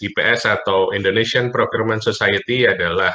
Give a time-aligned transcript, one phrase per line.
[0.00, 3.12] IPS atau Indonesian Procurement Society adalah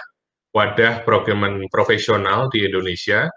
[0.51, 3.27] wadah procurement profesional di Indonesia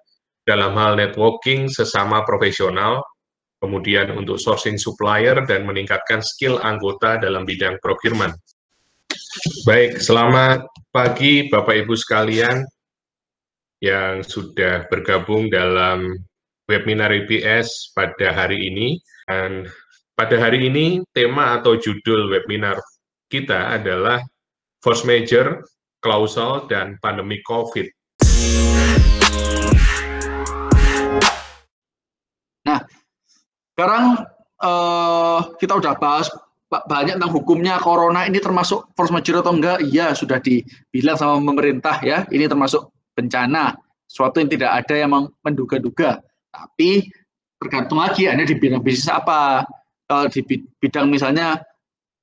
[0.45, 3.01] dalam hal networking sesama profesional,
[3.63, 8.35] kemudian untuk sourcing supplier dan meningkatkan skill anggota dalam bidang procurement.
[9.65, 12.61] Baik, selamat pagi Bapak Ibu sekalian
[13.81, 16.13] yang sudah bergabung dalam
[16.69, 19.01] webinar IPS pada hari ini.
[19.25, 19.65] Dan
[20.15, 22.77] pada hari ini tema atau judul webinar
[23.35, 24.23] kita adalah
[24.79, 25.67] force major,
[25.99, 27.91] klausal, dan pandemi COVID.
[32.63, 32.79] Nah,
[33.75, 34.23] sekarang
[34.63, 36.31] uh, kita udah bahas
[36.71, 39.83] banyak tentang hukumnya corona ini termasuk force major atau enggak?
[39.83, 43.75] Iya, sudah dibilang sama pemerintah ya, ini termasuk bencana,
[44.07, 45.11] suatu yang tidak ada yang
[45.43, 46.23] menduga-duga.
[46.55, 47.11] Tapi
[47.59, 49.67] tergantung lagi Anda di bidang bisnis apa.
[50.07, 50.41] Kalau di
[50.79, 51.59] bidang misalnya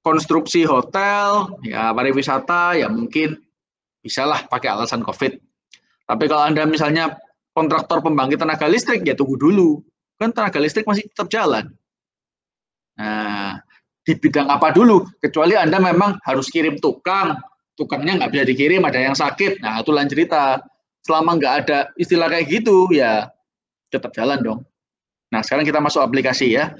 [0.01, 3.37] konstruksi hotel, ya pariwisata, ya mungkin
[4.01, 5.37] bisalah pakai alasan COVID.
[6.09, 7.15] Tapi kalau Anda misalnya
[7.53, 9.79] kontraktor pembangkit tenaga listrik, ya tunggu dulu.
[10.17, 11.69] Kan tenaga listrik masih tetap jalan.
[12.97, 13.61] Nah,
[14.01, 15.05] di bidang apa dulu?
[15.21, 17.37] Kecuali Anda memang harus kirim tukang,
[17.77, 19.61] tukangnya nggak bisa dikirim, ada yang sakit.
[19.61, 20.59] Nah, itu lain cerita.
[21.01, 23.29] Selama nggak ada istilah kayak gitu, ya
[23.89, 24.59] tetap jalan dong.
[25.33, 26.75] Nah, sekarang kita masuk aplikasi ya.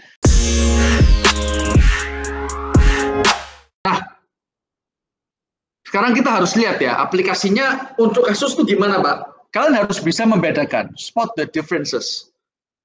[5.92, 9.52] Sekarang kita harus lihat ya, aplikasinya untuk kasus itu gimana, Pak?
[9.52, 12.32] Kalian harus bisa membedakan, spot the differences.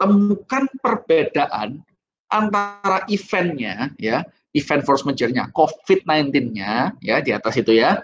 [0.02, 1.86] Temukan perbedaan
[2.34, 4.26] antara eventnya, ya,
[4.58, 8.02] event force major-nya, COVID-19-nya, ya, di atas itu ya,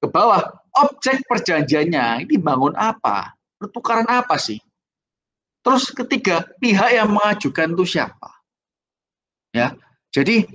[0.00, 0.40] ke bawah,
[0.80, 3.36] objek perjanjiannya, ini bangun apa?
[3.60, 4.56] Pertukaran apa sih?
[5.60, 8.32] Terus ketiga, pihak yang mengajukan itu siapa?
[9.52, 9.76] Ya,
[10.08, 10.48] jadi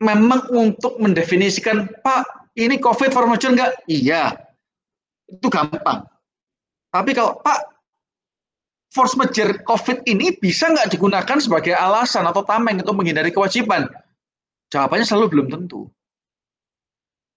[0.00, 3.76] memang untuk mendefinisikan Pak ini COVID force enggak?
[3.84, 4.32] Iya.
[5.28, 6.08] Itu gampang.
[6.88, 7.60] Tapi kalau Pak,
[8.88, 13.84] force major COVID ini bisa nggak digunakan sebagai alasan atau tameng untuk menghindari kewajiban?
[14.72, 15.84] Jawabannya selalu belum tentu.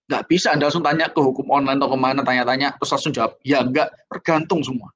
[0.09, 3.37] Nggak bisa Anda langsung tanya ke hukum online atau ke mana, tanya-tanya, terus langsung jawab,
[3.45, 4.89] ya enggak, tergantung semua.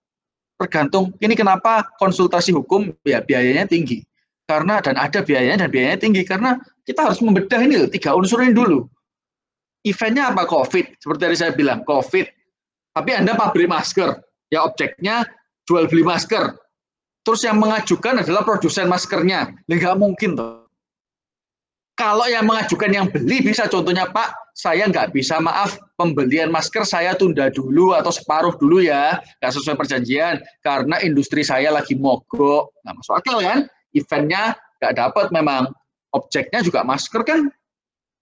[0.58, 4.02] Tergantung, ini kenapa konsultasi hukum, ya biayanya tinggi.
[4.50, 8.58] Karena, dan ada biayanya, dan biayanya tinggi, karena kita harus membedah ini tiga unsur ini
[8.58, 8.90] dulu
[9.84, 10.98] eventnya apa COVID?
[11.00, 12.26] Seperti tadi saya bilang, COVID.
[12.94, 14.10] Tapi Anda pabrik masker,
[14.54, 15.26] ya objeknya
[15.68, 16.56] jual beli masker.
[17.24, 19.56] Terus yang mengajukan adalah produsen maskernya.
[19.66, 20.68] Nggak mungkin tuh.
[21.94, 27.14] Kalau yang mengajukan yang beli bisa contohnya Pak, saya nggak bisa maaf pembelian masker saya
[27.14, 32.74] tunda dulu atau separuh dulu ya, nggak sesuai perjanjian karena industri saya lagi mogok.
[32.82, 33.60] Nggak masuk akal kan?
[33.94, 35.70] Eventnya nggak dapat memang.
[36.14, 37.50] Objeknya juga masker kan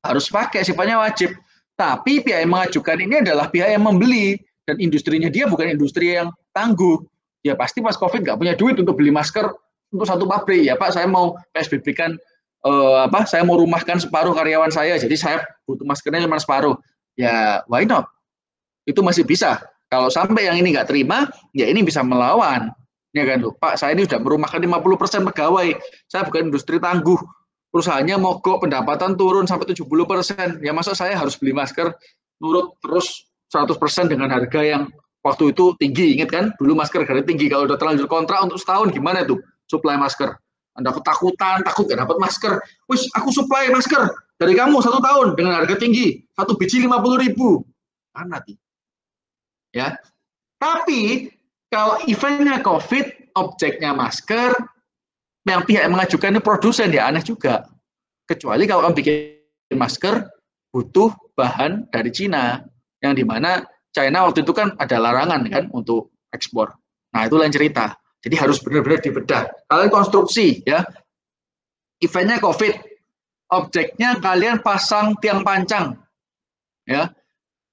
[0.04, 1.36] harus pakai, sifatnya wajib.
[1.82, 4.38] Tapi pihak yang mengajukan ini adalah pihak yang membeli
[4.70, 7.02] dan industrinya dia bukan industri yang tangguh.
[7.42, 9.50] Ya pasti pas COVID nggak punya duit untuk beli masker
[9.90, 10.62] untuk satu pabrik.
[10.62, 12.22] Ya Pak, saya mau PSBB kan
[12.70, 13.26] uh, apa?
[13.26, 16.78] Saya mau rumahkan separuh karyawan saya, jadi saya butuh maskernya cuma separuh.
[17.18, 18.06] Ya why not?
[18.86, 19.58] Itu masih bisa.
[19.90, 22.70] Kalau sampai yang ini nggak terima, ya ini bisa melawan.
[23.12, 25.76] Ya kan, Pak, saya ini sudah merumahkan 50% pegawai.
[26.08, 27.20] Saya bukan industri tangguh
[27.72, 30.48] perusahaannya mogok, pendapatan turun sampai 70 persen.
[30.62, 31.96] Ya masa saya harus beli masker
[32.44, 34.92] nurut terus 100 persen dengan harga yang
[35.24, 36.20] waktu itu tinggi.
[36.20, 36.46] Ingat kan?
[36.60, 37.48] Dulu masker harga tinggi.
[37.48, 39.40] Kalau udah terlanjur kontrak untuk setahun gimana tuh
[39.72, 40.36] supply masker?
[40.72, 42.54] Anda ketakutan, takut gak dapat masker.
[42.88, 44.08] Wis, aku supply masker
[44.40, 46.24] dari kamu satu tahun dengan harga tinggi.
[46.32, 47.64] Satu biji 50 ribu.
[48.16, 48.56] Kan nanti.
[49.76, 50.00] Ya.
[50.60, 51.32] Tapi
[51.72, 54.56] kalau eventnya COVID, objeknya masker,
[55.46, 57.66] yang pihak yang mengajukan ini produsen ya aneh juga.
[58.30, 60.30] Kecuali kalau kamu bikin masker
[60.72, 62.62] butuh bahan dari Cina
[63.02, 66.72] yang di mana China waktu itu kan ada larangan kan untuk ekspor.
[67.12, 67.98] Nah itu lain cerita.
[68.22, 69.50] Jadi harus benar-benar dibedah.
[69.66, 70.86] Kalian konstruksi ya,
[71.98, 72.74] eventnya COVID,
[73.50, 75.98] objeknya kalian pasang tiang pancang,
[76.86, 77.10] ya.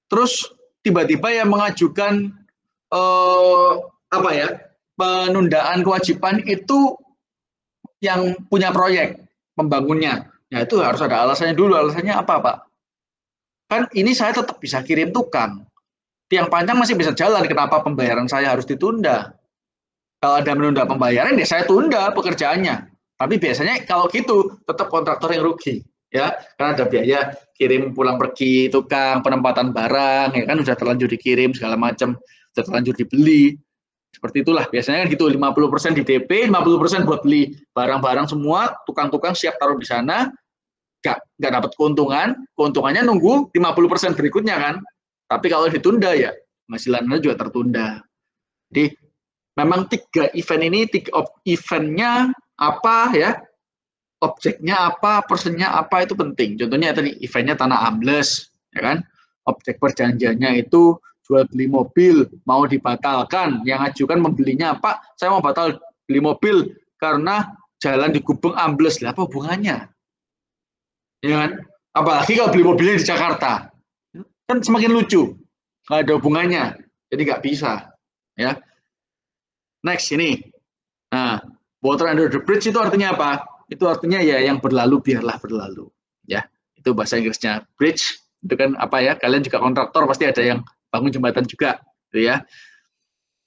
[0.09, 0.49] Terus
[0.81, 2.33] tiba-tiba yang mengajukan
[2.89, 3.71] eh,
[4.09, 4.49] apa ya
[4.97, 6.97] penundaan kewajiban itu
[7.99, 9.19] yang punya proyek
[9.59, 10.27] membangunnya.
[10.49, 11.77] Ya itu harus ada alasannya dulu.
[11.77, 12.57] Alasannya apa, Pak?
[13.69, 15.67] Kan ini saya tetap bisa kirim tukang.
[16.25, 17.45] Tiang panjang masih bisa jalan.
[17.45, 19.33] Kenapa pembayaran saya harus ditunda?
[20.19, 22.91] Kalau ada menunda pembayaran, ya saya tunda pekerjaannya.
[23.15, 25.79] Tapi biasanya kalau gitu, tetap kontraktor yang rugi.
[26.09, 27.19] ya Karena ada biaya
[27.55, 32.19] kirim pulang pergi tukang, penempatan barang, ya kan sudah terlanjur dikirim segala macam,
[32.51, 33.55] sudah terlanjur dibeli.
[34.09, 39.55] Seperti itulah biasanya kan gitu 50% di DP, 50% buat beli barang-barang semua, tukang-tukang siap
[39.61, 40.29] taruh di sana.
[40.99, 42.27] nggak nggak dapat keuntungan,
[42.59, 44.75] keuntungannya nunggu 50% berikutnya kan.
[45.31, 46.35] Tapi kalau ditunda ya
[46.67, 48.03] penghasilan Anda juga tertunda.
[48.67, 48.99] Jadi
[49.55, 53.39] memang tiga event ini, tiga eventnya apa ya,
[54.19, 56.59] objeknya apa, persennya apa itu penting.
[56.59, 58.97] Contohnya tadi eventnya tanah ambles, ya kan?
[59.47, 64.97] Objek perjanjiannya itu jual beli mobil mau dibatalkan, yang ajukan membelinya apa?
[65.13, 65.77] Saya mau batal
[66.09, 69.85] beli mobil karena jalan di Gubeng ambles lah apa hubungannya?
[71.21, 71.51] Ya kan?
[71.93, 73.69] Apalagi kalau beli mobilnya di Jakarta,
[74.49, 75.37] kan semakin lucu,
[75.85, 76.63] nggak ada hubungannya,
[77.13, 77.93] jadi nggak bisa,
[78.33, 78.57] ya.
[79.85, 80.41] Next ini,
[81.13, 81.39] nah
[81.85, 83.45] water under the bridge itu artinya apa?
[83.69, 85.93] Itu artinya ya yang berlalu biarlah berlalu,
[86.25, 86.41] ya.
[86.73, 89.13] Itu bahasa Inggrisnya bridge itu kan apa ya?
[89.13, 92.43] Kalian juga kontraktor pasti ada yang bangun jembatan juga, gitu ya.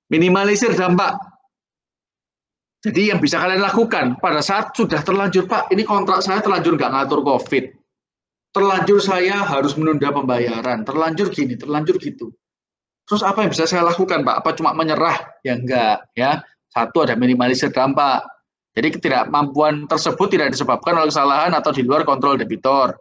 [0.08, 1.18] Minimalisir dampak
[2.82, 6.90] jadi yang bisa kalian lakukan pada saat sudah terlanjur, Pak, ini kontrak saya terlanjur nggak
[6.90, 7.64] ngatur COVID.
[8.52, 10.82] Terlanjur saya harus menunda pembayaran.
[10.82, 12.34] Terlanjur gini, terlanjur gitu.
[13.06, 14.36] Terus apa yang bisa saya lakukan, Pak?
[14.42, 15.14] Apa cuma menyerah?
[15.46, 16.42] Ya enggak, ya.
[16.74, 18.26] Satu ada minimalisir dampak.
[18.74, 22.98] Jadi ketidakmampuan tersebut tidak disebabkan oleh kesalahan atau di luar kontrol debitor.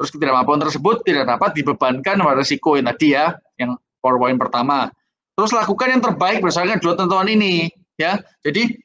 [0.00, 4.88] Terus ketidakmampuan tersebut tidak dapat dibebankan pada risiko yang tadi ya, yang powerpoint pertama.
[5.36, 7.68] Terus lakukan yang terbaik berdasarkan dua tentuan ini,
[8.00, 8.16] ya.
[8.40, 8.80] Jadi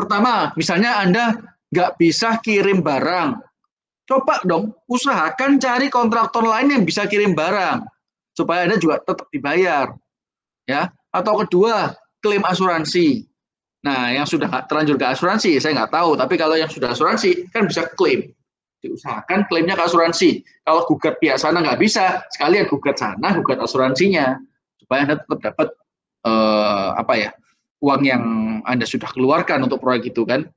[0.00, 1.36] Pertama, misalnya Anda
[1.68, 3.36] nggak bisa kirim barang.
[4.08, 7.84] Coba dong, usahakan cari kontraktor lain yang bisa kirim barang.
[8.32, 9.92] Supaya Anda juga tetap dibayar.
[10.64, 10.88] ya.
[11.12, 11.92] Atau kedua,
[12.24, 13.28] klaim asuransi.
[13.84, 16.16] Nah, yang sudah terlanjur ke asuransi, saya nggak tahu.
[16.16, 18.32] Tapi kalau yang sudah asuransi, kan bisa klaim.
[18.80, 20.40] Diusahakan klaimnya ke asuransi.
[20.64, 24.40] Kalau gugat pihak sana nggak bisa, sekalian gugat sana, gugat asuransinya.
[24.80, 25.68] Supaya Anda tetap dapat
[26.24, 27.30] eh, apa ya
[27.84, 28.24] uang yang
[28.64, 30.48] Anda sudah keluarkan untuk proyek itu kan.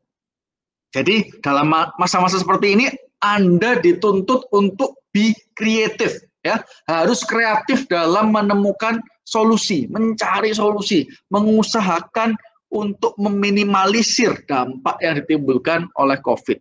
[0.94, 2.86] Jadi dalam masa-masa seperti ini
[3.24, 12.36] Anda dituntut untuk be kreatif ya, harus kreatif dalam menemukan solusi, mencari solusi, mengusahakan
[12.74, 16.60] untuk meminimalisir dampak yang ditimbulkan oleh COVID.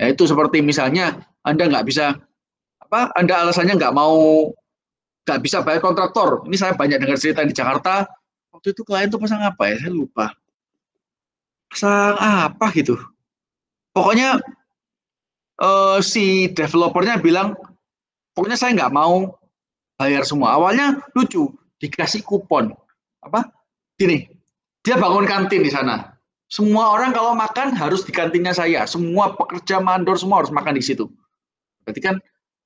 [0.00, 2.18] Ya, itu seperti misalnya Anda nggak bisa
[2.82, 3.14] apa?
[3.14, 4.50] Anda alasannya nggak mau
[5.24, 6.44] nggak bisa bayar kontraktor.
[6.46, 8.04] Ini saya banyak dengar cerita di Jakarta,
[8.50, 9.76] waktu itu klien tuh pasang apa ya?
[9.80, 10.34] Saya lupa.
[11.70, 12.98] Pasang apa gitu?
[13.94, 14.42] Pokoknya
[15.62, 17.54] uh, si developernya bilang
[18.34, 19.38] pokoknya saya nggak mau
[19.94, 20.58] bayar semua.
[20.58, 22.74] Awalnya lucu dikasih kupon.
[23.22, 23.46] Apa?
[23.94, 24.34] Gini
[24.84, 26.13] dia bangun kantin di sana
[26.48, 28.84] semua orang kalau makan harus di kantinnya saya.
[28.84, 31.08] Semua pekerja mandor semua harus makan di situ.
[31.82, 32.16] Berarti kan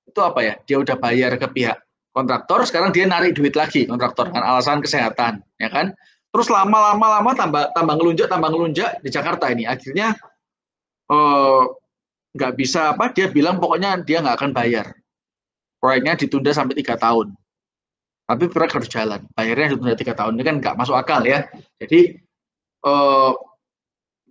[0.05, 0.55] itu apa ya?
[0.67, 1.79] Dia udah bayar ke pihak
[2.13, 5.95] kontraktor sekarang dia narik duit lagi kontraktor dengan alasan kesehatan ya kan?
[6.35, 9.65] Terus lama-lama lama tambah tambah ngelunjak tambah ngelunjak di Jakarta ini.
[9.65, 10.19] Akhirnya
[11.09, 11.63] eh,
[12.35, 14.87] nggak bisa apa dia bilang pokoknya dia nggak akan bayar.
[15.79, 17.33] Proyeknya ditunda sampai tiga tahun.
[18.29, 19.25] Tapi proyek harus jalan.
[19.33, 20.37] Bayarnya ditunda tiga tahun.
[20.37, 21.49] Ini kan nggak masuk akal ya.
[21.81, 22.19] Jadi
[22.85, 23.33] uh,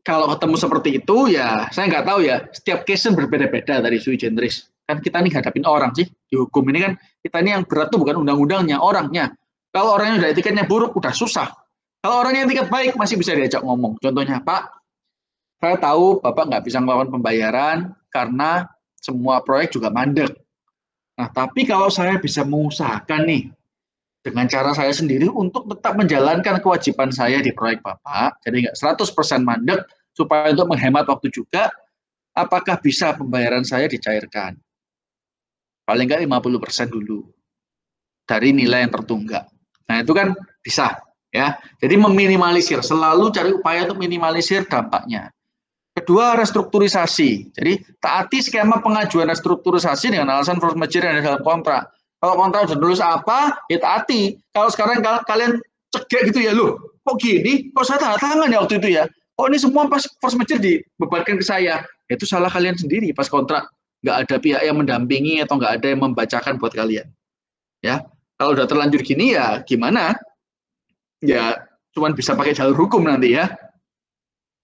[0.07, 2.47] kalau ketemu seperti itu ya saya nggak tahu ya.
[2.55, 4.71] Setiap case berbeda-beda dari sui generis.
[4.87, 7.99] Kan kita nih hadapin orang sih di hukum ini kan kita ini yang berat tuh
[7.99, 9.35] bukan undang-undangnya orangnya.
[9.75, 11.51] Kalau orangnya udah etiketnya buruk udah susah.
[11.99, 13.99] Kalau orangnya etiket baik masih bisa diajak ngomong.
[13.99, 14.79] Contohnya Pak
[15.59, 17.77] saya tahu Bapak nggak bisa melakukan pembayaran
[18.07, 18.63] karena
[18.95, 20.31] semua proyek juga mandek.
[21.19, 23.43] Nah tapi kalau saya bisa mengusahakan nih
[24.27, 29.47] dengan cara saya sendiri untuk tetap menjalankan kewajiban saya di proyek Bapak jadi nggak 100%
[29.47, 29.81] mandek
[30.11, 31.71] supaya untuk menghemat waktu juga
[32.35, 34.59] apakah bisa pembayaran saya dicairkan
[35.87, 37.23] paling nggak 50% dulu
[38.27, 39.47] dari nilai yang tertunggak.
[39.87, 40.99] Nah, itu kan bisa
[41.31, 41.55] ya.
[41.79, 45.31] Jadi meminimalisir, selalu cari upaya untuk minimalisir dampaknya.
[45.95, 47.55] Kedua, restrukturisasi.
[47.55, 51.89] Jadi, taati skema pengajuan restrukturisasi dengan alasan force majeure yang ada dalam kontrak.
[52.17, 54.41] Kalau kontrak sudah nulis apa, ya taati.
[54.49, 55.61] Kalau sekarang kalian
[55.93, 57.69] cegek gitu ya, loh, kok gini?
[57.71, 59.05] Kok saya tanda tangan ya waktu itu ya?
[59.37, 61.85] Oh ini semua pas force majeure dibebankan ke saya.
[62.09, 63.69] Ya, itu salah kalian sendiri pas kontrak
[64.01, 67.05] nggak ada pihak yang mendampingi atau nggak ada yang membacakan buat kalian.
[67.85, 68.01] Ya,
[68.41, 70.17] kalau udah terlanjur gini ya gimana?
[71.21, 73.53] Ya, cuman bisa pakai jalur hukum nanti ya.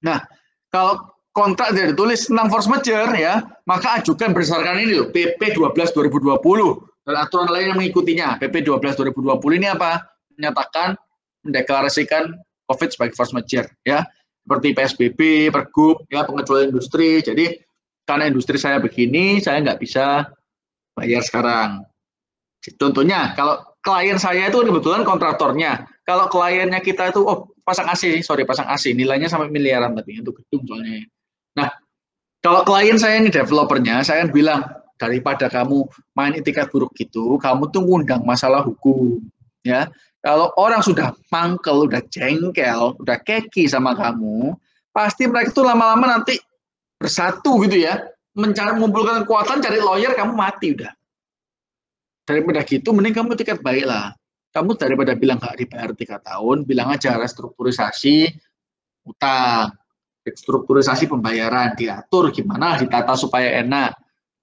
[0.01, 0.25] Nah,
[0.74, 5.69] kalau kontrak tidak ditulis tentang force majeure ya, maka ajukan berdasarkan ini loh, PP 12
[5.93, 8.39] 2020 dan aturan lain yang mengikutinya.
[8.39, 10.03] PP 12 2020 ini apa?
[10.36, 10.95] Menyatakan
[11.43, 12.31] mendeklarasikan
[12.67, 14.07] COVID sebagai force majeure ya.
[14.43, 15.19] Seperti PSBB,
[15.55, 17.24] Pergub, ya pengecualian industri.
[17.24, 17.55] Jadi
[18.03, 20.27] karena industri saya begini, saya nggak bisa
[20.95, 21.88] bayar sekarang.
[22.75, 25.88] Contohnya, kalau klien saya itu kebetulan kontraktornya.
[26.03, 30.43] Kalau kliennya kita itu, oh pasang AC, sorry pasang AC, nilainya sampai miliaran tapi untuk
[30.43, 31.07] gedung soalnya.
[31.55, 31.72] Nah,
[32.43, 34.60] kalau klien saya ini developernya, saya kan bilang,
[34.97, 39.19] daripada kamu main etikat buruk gitu, kamu tuh ngundang masalah hukum,
[39.65, 39.89] ya.
[40.23, 44.55] Kalau orang sudah mangkel, udah jengkel, udah keki sama kamu,
[44.95, 46.39] pasti mereka tuh lama-lama nanti
[46.95, 48.00] bersatu gitu ya,
[48.31, 50.91] mencari mengumpulkan kekuatan, cari lawyer, kamu mati udah.
[52.23, 54.15] Daripada gitu, mending kamu tiket baik lah.
[54.55, 58.31] Kamu daripada bilang nggak dibayar tiga tahun, bilang aja restrukturisasi
[59.03, 59.75] utang
[60.23, 63.91] strukturisasi pembayaran diatur gimana ditata supaya enak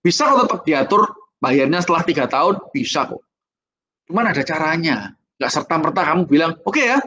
[0.00, 1.02] bisa kok tetap diatur
[1.40, 3.22] bayarnya setelah tiga tahun bisa kok.
[4.08, 5.14] Cuman ada caranya.
[5.40, 6.98] Nggak serta merta kamu bilang oke okay ya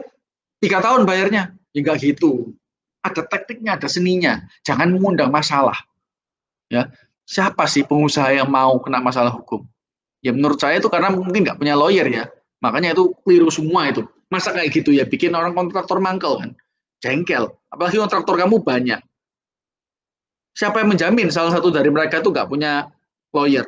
[0.58, 1.54] tiga tahun bayarnya.
[1.74, 2.54] Ya gitu.
[3.04, 4.42] Ada tekniknya ada seninya.
[4.62, 5.76] Jangan mengundang masalah.
[6.70, 6.90] Ya
[7.26, 9.66] siapa sih pengusaha yang mau kena masalah hukum?
[10.24, 12.24] Ya menurut saya itu karena mungkin nggak punya lawyer ya.
[12.64, 14.08] Makanya itu keliru semua itu.
[14.32, 16.50] Masa kayak gitu ya bikin orang kontraktor mangkel kan?
[17.04, 17.52] Jengkel.
[17.68, 19.00] Apalagi kontraktor kamu banyak.
[20.54, 22.86] Siapa yang menjamin salah satu dari mereka itu nggak punya
[23.34, 23.66] lawyer?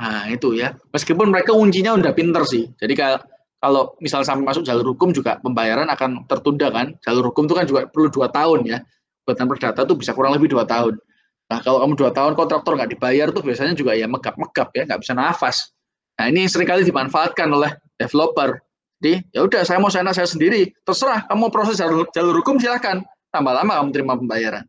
[0.00, 0.74] Nah itu ya.
[0.90, 2.72] Meskipun mereka kuncinya udah pinter sih.
[2.80, 3.20] Jadi kalau
[3.60, 6.96] kalau misal sampai masuk jalur hukum juga pembayaran akan tertunda kan.
[7.04, 8.78] Jalur hukum itu kan juga perlu dua tahun ya.
[9.24, 11.00] Buatan perdata itu bisa kurang lebih dua tahun.
[11.48, 15.00] Nah kalau kamu dua tahun kontraktor nggak dibayar tuh biasanya juga ya megap-megap ya, nggak
[15.04, 15.72] bisa nafas.
[16.16, 18.60] Nah ini sering kali dimanfaatkan oleh developer.
[19.00, 23.04] Jadi ya udah saya mau sana saya sendiri, terserah kamu proses jalur, jalur hukum silahkan.
[23.28, 24.64] Tambah lama kamu terima pembayaran.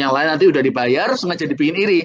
[0.00, 2.00] Yang lain nanti udah dibayar, sengaja dibikin iri.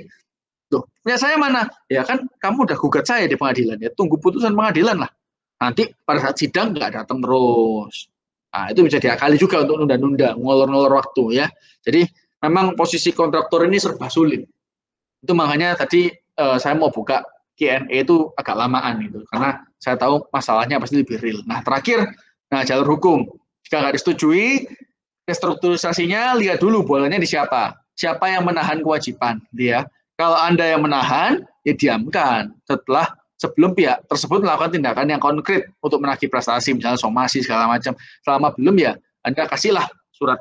[0.68, 1.64] Tuh, punya saya mana?
[1.88, 5.12] Ya kan kamu udah gugat saya di pengadilan ya, tunggu putusan pengadilan lah.
[5.64, 8.12] Nanti pada saat sidang nggak datang terus.
[8.52, 11.48] Nah, itu bisa diakali juga untuk nunda-nunda, ngolor-ngolor waktu ya.
[11.88, 12.04] Jadi
[12.44, 14.44] memang posisi kontraktor ini serba sulit.
[15.24, 17.24] Itu makanya tadi uh, saya mau buka
[17.56, 21.40] Q&A itu agak lamaan gitu, karena saya tahu masalahnya pasti lebih real.
[21.48, 22.04] Nah, terakhir,
[22.52, 23.24] nah jalur hukum.
[23.64, 24.68] Jika nggak disetujui,
[25.24, 27.85] restrukturisasinya lihat dulu bolanya di siapa.
[27.96, 29.88] Siapa yang menahan kewajiban, dia.
[30.16, 32.52] Kalau Anda yang menahan, ya diamkan.
[32.68, 33.08] Setelah
[33.40, 37.96] sebelum pihak tersebut melakukan tindakan yang konkret untuk menagih prestasi, misalnya somasi segala macam.
[38.24, 40.40] Selama belum ya, Anda kasihlah surat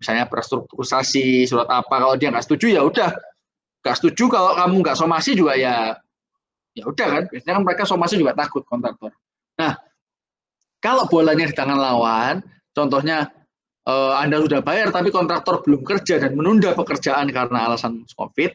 [0.00, 1.92] misalnya restrukturisasi, surat apa.
[1.92, 3.12] Kalau dia nggak setuju ya udah,
[3.84, 4.32] nggak setuju.
[4.32, 5.96] Kalau kamu nggak somasi juga ya
[6.74, 9.10] ya udah kan biasanya kan mereka somasi juga takut kontraktor
[9.58, 9.74] nah
[10.78, 12.34] kalau bolanya di tangan lawan
[12.72, 13.28] contohnya
[13.88, 18.52] eh, anda sudah bayar tapi kontraktor belum kerja dan menunda pekerjaan karena alasan covid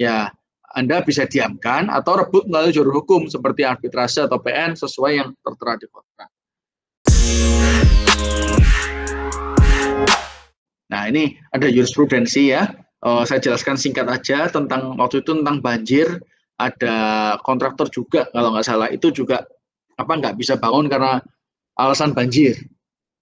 [0.00, 0.32] ya
[0.76, 5.72] anda bisa diamkan atau rebut melalui jalur hukum seperti arbitrase atau PN sesuai yang tertera
[5.80, 6.28] di kontrak.
[10.92, 12.68] Nah ini ada jurisprudensi ya.
[13.00, 16.20] Uh, saya jelaskan singkat aja tentang waktu itu tentang banjir
[16.56, 16.96] ada
[17.44, 19.44] kontraktor juga kalau nggak salah itu juga
[19.96, 21.24] apa nggak bisa bangun karena
[21.76, 22.56] alasan banjir.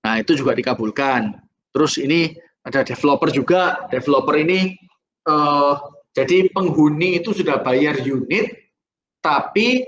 [0.04, 1.34] Nah itu juga dikabulkan.
[1.72, 3.88] Terus ini ada developer juga.
[3.88, 4.76] Developer ini
[5.26, 5.80] uh,
[6.14, 8.52] jadi penghuni itu sudah bayar unit,
[9.24, 9.82] tapi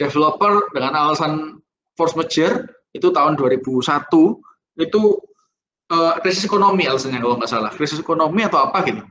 [0.00, 1.60] developer dengan alasan
[1.98, 2.64] force majeure
[2.96, 3.76] itu tahun 2001
[4.80, 5.02] itu
[5.92, 9.04] uh, krisis ekonomi alasannya kalau nggak salah krisis ekonomi atau apa gitu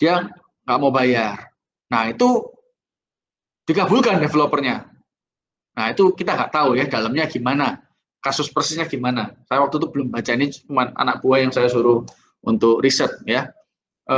[0.00, 0.26] dia
[0.66, 1.52] nggak mau bayar.
[1.90, 2.42] Nah itu
[3.68, 4.88] dikabulkan developernya.
[5.78, 7.81] Nah itu kita nggak tahu ya dalamnya gimana,
[8.22, 9.34] kasus persisnya gimana.
[9.50, 12.06] Saya waktu itu belum baca ini cuma anak buah yang saya suruh
[12.46, 13.50] untuk riset ya.
[14.06, 14.16] E,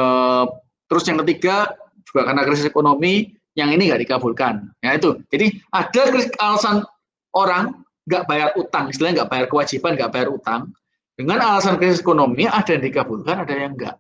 [0.87, 1.73] terus yang ketiga
[2.05, 4.69] juga karena krisis ekonomi yang ini nggak dikabulkan.
[4.85, 5.19] Ya itu.
[5.33, 6.03] Jadi ada
[6.45, 6.85] alasan
[7.33, 10.69] orang nggak bayar utang, istilahnya nggak bayar kewajiban, nggak bayar utang.
[11.17, 13.97] Dengan alasan krisis ekonomi ada yang dikabulkan, ada yang enggak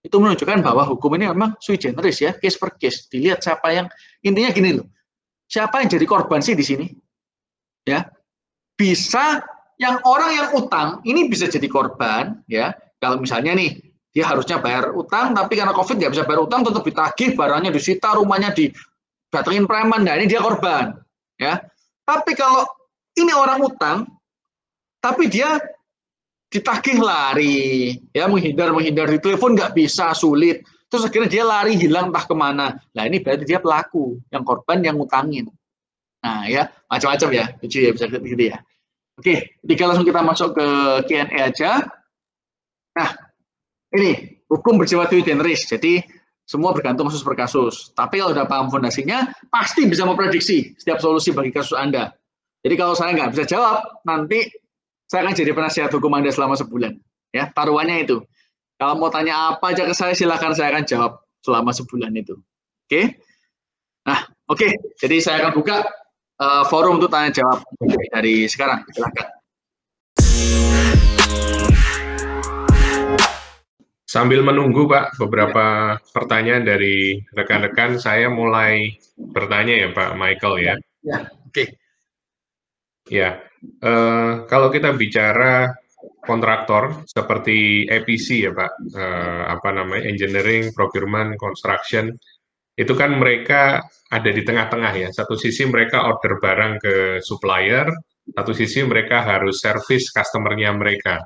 [0.00, 3.04] itu menunjukkan bahwa hukum ini memang sui generis ya, case per case.
[3.12, 3.86] Dilihat siapa yang
[4.24, 4.88] intinya gini loh.
[5.44, 6.86] Siapa yang jadi korban sih di sini?
[7.84, 8.08] Ya.
[8.80, 9.44] Bisa
[9.76, 12.72] yang orang yang utang ini bisa jadi korban ya.
[12.96, 13.76] Kalau misalnya nih
[14.16, 18.16] dia harusnya bayar utang tapi karena Covid nggak bisa bayar utang tetap ditagih, barangnya disita,
[18.16, 20.00] rumahnya didatengin preman.
[20.00, 20.96] Nah, ini dia korban
[21.36, 21.60] ya.
[22.08, 22.64] Tapi kalau
[23.20, 24.08] ini orang utang
[25.00, 25.60] tapi dia
[26.48, 30.64] ditagih lari, ya menghindar menghindar di telepon nggak bisa sulit.
[30.90, 32.74] Terus akhirnya dia lari hilang entah ke mana.
[32.96, 35.46] Nah ini berarti dia pelaku, yang korban yang ngutangin.
[36.20, 38.58] Nah ya macam-macam ya, lucu ya bisa gitu ya.
[39.20, 40.66] Oke, ketika langsung kita masuk ke
[41.08, 41.84] Q&A aja.
[42.96, 43.10] Nah
[43.92, 46.04] ini hukum bersifat generis, jadi
[46.50, 47.94] semua bergantung kasus per kasus.
[47.94, 52.10] Tapi kalau udah paham fondasinya, pasti bisa memprediksi setiap solusi bagi kasus Anda.
[52.66, 54.50] Jadi kalau saya nggak bisa jawab, nanti
[55.06, 56.98] saya akan jadi penasihat hukum Anda selama sebulan.
[57.30, 58.18] Ya, taruhannya itu.
[58.80, 61.12] Kalau mau tanya apa aja ke saya, silakan saya akan jawab
[61.44, 62.34] selama sebulan itu.
[62.88, 63.22] Oke?
[64.08, 64.96] Nah, oke.
[64.98, 65.86] Jadi saya akan buka
[66.40, 67.60] uh, forum untuk tanya jawab
[68.10, 68.80] dari sekarang.
[68.90, 69.26] Silakan.
[74.10, 76.02] Sambil menunggu Pak, beberapa ya.
[76.10, 80.74] pertanyaan dari rekan-rekan, saya mulai bertanya ya Pak Michael ya.
[81.06, 81.54] Ya, oke.
[81.54, 81.66] Okay.
[83.06, 83.38] Ya,
[83.86, 85.78] uh, kalau kita bicara
[86.26, 92.10] kontraktor seperti EPC ya Pak, uh, apa namanya engineering, procurement, construction,
[92.80, 95.08] itu kan mereka ada di tengah-tengah ya.
[95.12, 97.84] Satu sisi mereka order barang ke supplier,
[98.32, 101.20] satu sisi mereka harus service customer-nya mereka.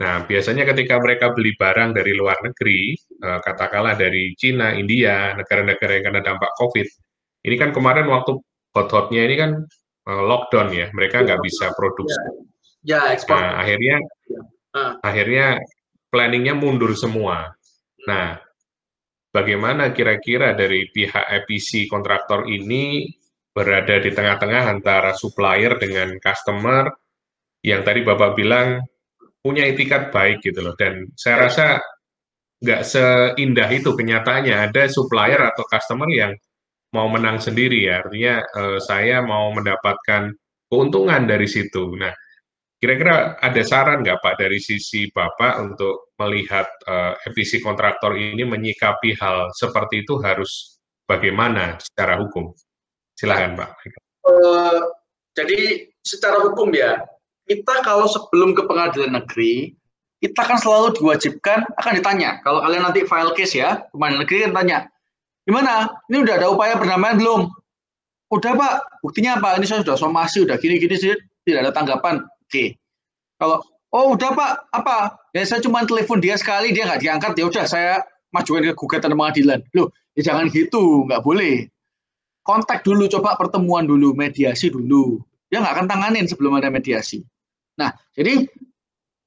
[0.00, 6.00] Nah, biasanya ketika mereka beli barang dari luar negeri, uh, katakanlah dari Cina, India, negara-negara
[6.00, 6.88] yang kena dampak COVID,
[7.44, 8.40] ini kan kemarin waktu
[8.72, 9.52] hot-hotnya ini kan
[10.08, 12.16] uh, lockdown ya, mereka nggak bisa produksi.
[12.80, 13.36] Ya, ya ekspor.
[13.36, 13.96] Nah, akhirnya,
[14.72, 14.92] uh.
[15.04, 15.60] akhirnya
[16.08, 17.52] planningnya mundur semua.
[18.08, 18.40] Nah,
[19.30, 23.06] bagaimana kira-kira dari pihak EPC kontraktor ini
[23.50, 26.86] berada di tengah-tengah antara supplier dengan customer
[27.66, 28.80] yang tadi Bapak bilang
[29.42, 30.74] punya etikat baik gitu loh.
[30.76, 31.42] Dan saya ya.
[31.48, 31.66] rasa
[32.60, 34.70] nggak seindah itu kenyataannya.
[34.70, 36.32] Ada supplier atau customer yang
[36.94, 38.04] mau menang sendiri ya.
[38.04, 40.30] Artinya eh, saya mau mendapatkan
[40.70, 41.98] keuntungan dari situ.
[41.98, 42.14] Nah,
[42.78, 49.16] kira-kira ada saran nggak Pak dari sisi Bapak untuk melihat eh, efisi kontraktor ini menyikapi
[49.16, 52.52] hal seperti itu harus bagaimana secara hukum?
[53.16, 53.68] Silahkan Pak.
[54.24, 54.80] Uh,
[55.36, 57.00] jadi secara hukum ya,
[57.44, 59.74] kita kalau sebelum ke pengadilan negeri,
[60.20, 62.40] kita kan selalu diwajibkan akan ditanya.
[62.46, 64.78] Kalau kalian nanti file case ya, pengadilan negeri kan tanya,
[65.44, 65.74] gimana?
[66.08, 67.40] Ini udah ada upaya perdamaian belum?
[68.30, 69.58] Udah pak, buktinya apa?
[69.58, 72.22] Ini saya sudah somasi, udah gini-gini sih, tidak ada tanggapan.
[72.46, 72.78] Oke.
[73.36, 73.60] Kalau
[73.90, 75.19] oh udah pak, apa?
[75.30, 77.92] Ya saya cuma telepon dia sekali, dia nggak diangkat, ya udah saya
[78.34, 79.60] majukan ke gugatan pengadilan.
[79.74, 81.70] Loh, ya jangan gitu, nggak boleh.
[82.42, 85.22] Kontak dulu, coba pertemuan dulu, mediasi dulu.
[85.50, 87.22] Dia nggak akan tanganin sebelum ada mediasi.
[87.78, 88.46] Nah, jadi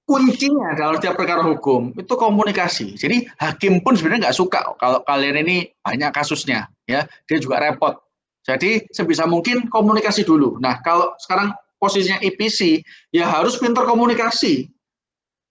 [0.03, 2.99] kuncinya dalam setiap perkara hukum itu komunikasi.
[2.99, 7.95] Jadi hakim pun sebenarnya nggak suka kalau kalian ini banyak kasusnya, ya dia juga repot.
[8.43, 10.59] Jadi sebisa mungkin komunikasi dulu.
[10.59, 12.83] Nah kalau sekarang posisinya IPC
[13.15, 14.67] ya harus pintar komunikasi.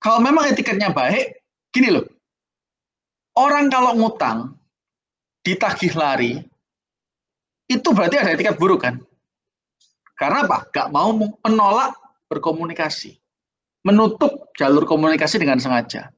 [0.02, 1.38] Kalau memang etiketnya baik,
[1.70, 2.06] gini loh,
[3.38, 4.58] orang kalau ngutang
[5.46, 6.42] ditagih lari
[7.70, 8.98] itu berarti ada etiket buruk kan?
[10.18, 10.66] Karena apa?
[10.74, 11.94] Gak mau menolak
[12.26, 13.16] berkomunikasi.
[13.82, 16.10] Menutup jalur komunikasi dengan sengaja.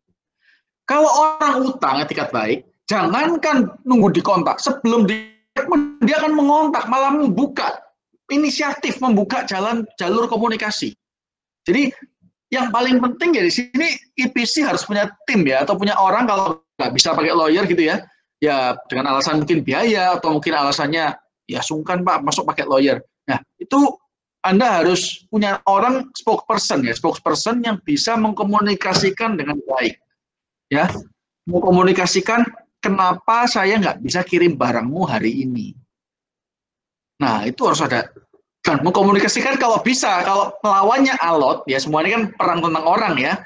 [0.85, 4.61] Kalau orang utang etikat baik, jangankan nunggu dikontak.
[4.61, 5.33] Sebelum dia,
[6.05, 7.81] dia akan mengontak, malah membuka
[8.29, 10.93] inisiatif, membuka jalan jalur komunikasi.
[11.65, 11.89] Jadi
[12.55, 16.63] yang paling penting ya di sini IPC harus punya tim ya, atau punya orang kalau
[16.79, 17.99] nggak bisa pakai lawyer gitu ya,
[18.39, 21.19] ya dengan alasan mungkin biaya atau mungkin alasannya
[21.51, 23.03] ya sungkan pak masuk pakai lawyer.
[23.27, 23.99] Nah itu
[24.45, 29.97] anda harus punya orang spokesperson ya, spokesperson yang bisa mengkomunikasikan dengan baik.
[30.69, 30.89] Ya,
[31.49, 32.45] mengkomunikasikan
[32.85, 35.73] kenapa saya nggak bisa kirim barangmu hari ini.
[37.25, 38.11] Nah, itu harus ada
[38.65, 43.45] dan mengkomunikasikan kalau bisa, kalau lawannya alot, ya semua ini kan perang tentang orang ya.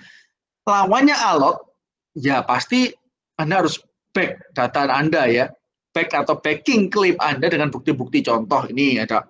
[0.62, 1.58] Lawannya alot,
[2.14, 2.94] ya pasti
[3.34, 3.82] Anda harus
[4.14, 5.50] back data Anda ya,
[5.90, 8.70] back atau backing klaim Anda dengan bukti-bukti contoh.
[8.70, 9.26] Ini ada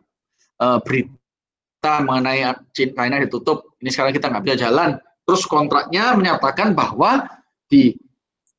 [0.60, 2.44] uh, berita mengenai
[2.76, 5.00] China ditutup, ini sekarang kita nggak bisa jalan.
[5.24, 7.24] Terus kontraknya menyatakan bahwa
[7.64, 7.96] di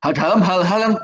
[0.02, 0.96] dalam hal-hal yang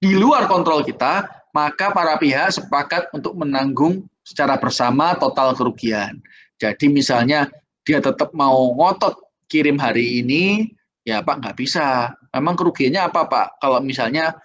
[0.00, 6.20] di luar kontrol kita, maka para pihak sepakat untuk menanggung secara bersama total kerugian.
[6.60, 7.48] Jadi misalnya
[7.80, 9.16] dia tetap mau ngotot
[9.48, 10.68] kirim hari ini,
[11.08, 12.12] ya Pak nggak bisa.
[12.36, 13.64] Memang kerugiannya apa Pak?
[13.64, 14.36] Kalau misalnya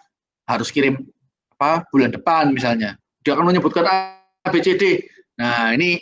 [0.48, 1.04] harus kirim
[1.60, 2.96] apa bulan depan misalnya,
[3.28, 3.84] dia akan menyebutkan
[4.48, 5.04] ABCD.
[5.36, 6.00] Nah ini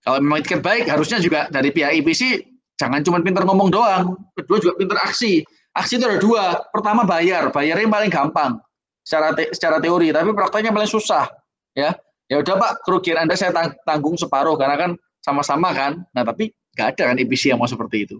[0.00, 2.48] kalau memang etiket baik, harusnya juga dari pihak IPC
[2.80, 5.44] jangan cuma pintar ngomong doang, kedua juga pintar aksi.
[5.76, 6.44] Aksi itu ada dua.
[6.72, 8.56] Pertama bayar, bayarnya paling gampang
[9.04, 11.28] secara te secara teori, tapi prakteknya paling susah.
[11.76, 11.92] Ya,
[12.28, 14.90] ya udah Pak, kerugian Anda saya tang tanggung separuh karena kan
[15.24, 16.04] sama-sama kan.
[16.12, 18.16] Nah tapi nggak ada kan IPC yang mau seperti itu.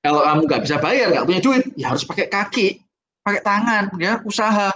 [0.00, 2.66] Kalau kamu nggak bisa bayar, nggak punya duit, ya harus pakai kaki,
[3.22, 4.70] pakai tangan, ya usaha.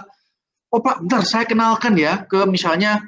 [0.71, 3.03] Oh Pak, bentar saya kenalkan ya ke misalnya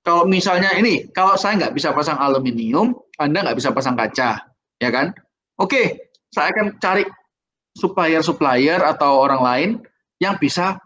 [0.00, 4.40] kalau misalnya ini, kalau saya nggak bisa pasang aluminium, Anda nggak bisa pasang kaca,
[4.80, 5.12] ya kan?
[5.60, 7.04] Oke, saya akan cari
[7.76, 9.68] supplier-supplier atau orang lain
[10.16, 10.80] yang bisa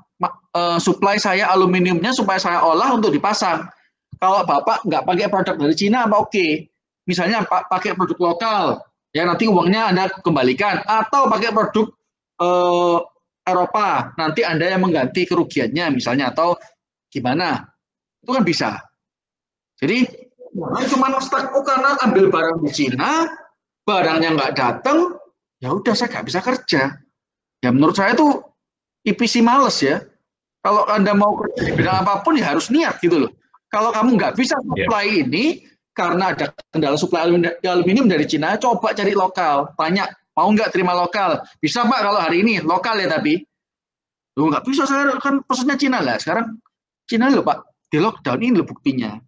[0.55, 3.71] uh, supply saya aluminiumnya supaya saya olah untuk dipasang.
[4.21, 6.47] Kalau Bapak nggak pakai produk dari Cina, apa oke?
[7.05, 8.65] Misalnya pakai produk lokal,
[9.13, 10.81] ya nanti uangnya Anda kembalikan.
[10.89, 11.87] Atau pakai produk
[12.41, 12.99] uh,
[13.45, 16.33] Eropa, nanti Anda yang mengganti kerugiannya misalnya.
[16.33, 16.57] Atau
[17.13, 17.61] gimana?
[18.25, 18.71] Itu kan bisa.
[19.77, 20.09] Jadi
[20.55, 23.29] jangan cuma stuck oh karena ambil barang di Cina,
[23.85, 25.19] barangnya nggak datang,
[25.61, 26.83] ya udah saya nggak bisa kerja.
[27.61, 28.41] Ya menurut saya itu
[29.05, 30.01] IPC males ya.
[30.65, 33.33] Kalau Anda mau kerja di bidang apa pun ya harus niat gitu loh.
[33.75, 34.87] Kalau kamu nggak bisa iya.
[34.87, 35.21] supply yeah.
[35.27, 35.45] ini
[35.91, 37.27] karena ada kendala supply
[37.67, 39.75] aluminium dari Cina, coba cari lokal.
[39.75, 40.07] Tanya,
[40.39, 41.43] mau nggak terima lokal?
[41.59, 43.43] Bisa Pak kalau hari ini, lokal ya tapi.
[44.39, 46.19] Loh nggak bisa, saya kan pesannya Cina lah.
[46.19, 46.59] Sekarang
[47.07, 49.19] Cina loh Pak, di lockdown ini loh buktinya.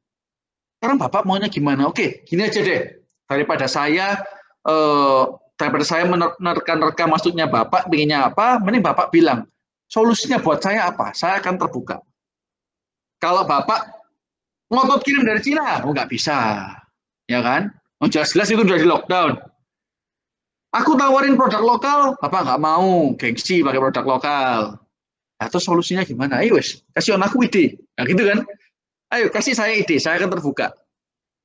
[0.79, 1.91] Sekarang Bapak maunya gimana?
[1.91, 3.03] Oke, gini aja deh.
[3.27, 4.23] Daripada saya
[4.67, 5.23] eh,
[5.59, 9.47] daripada saya menerka-nerka maksudnya Bapak pinginnya apa, mending Bapak bilang,
[9.87, 11.15] Solusinya buat saya apa?
[11.15, 12.03] Saya akan terbuka.
[13.23, 13.96] Kalau Bapak
[14.73, 16.69] ngotot kirim dari Cina, oh nggak bisa.
[17.27, 17.75] Ya kan?
[17.99, 19.41] Oh, jelas-jelas itu udah di lockdown.
[20.77, 24.61] Aku tawarin produk lokal, Bapak nggak mau, gengsi pakai produk lokal.
[25.41, 26.45] Atau solusinya gimana?
[26.45, 27.81] Ayo wes, kasih aku ide.
[27.97, 28.45] Nah gitu kan?
[29.13, 30.77] Ayo kasih saya ide, saya akan terbuka.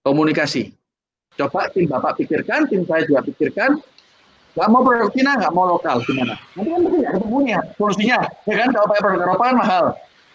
[0.03, 0.75] Komunikasi.
[1.39, 3.79] Coba tim Bapak pikirkan, tim saya juga pikirkan,
[4.51, 6.35] Gak mau produk Cina, nggak mau lokal, gimana?
[6.59, 8.67] Nanti kan nggak ketemunya solusinya, ya kan?
[8.75, 9.85] Kalau pakai produk Eropa kan mahal.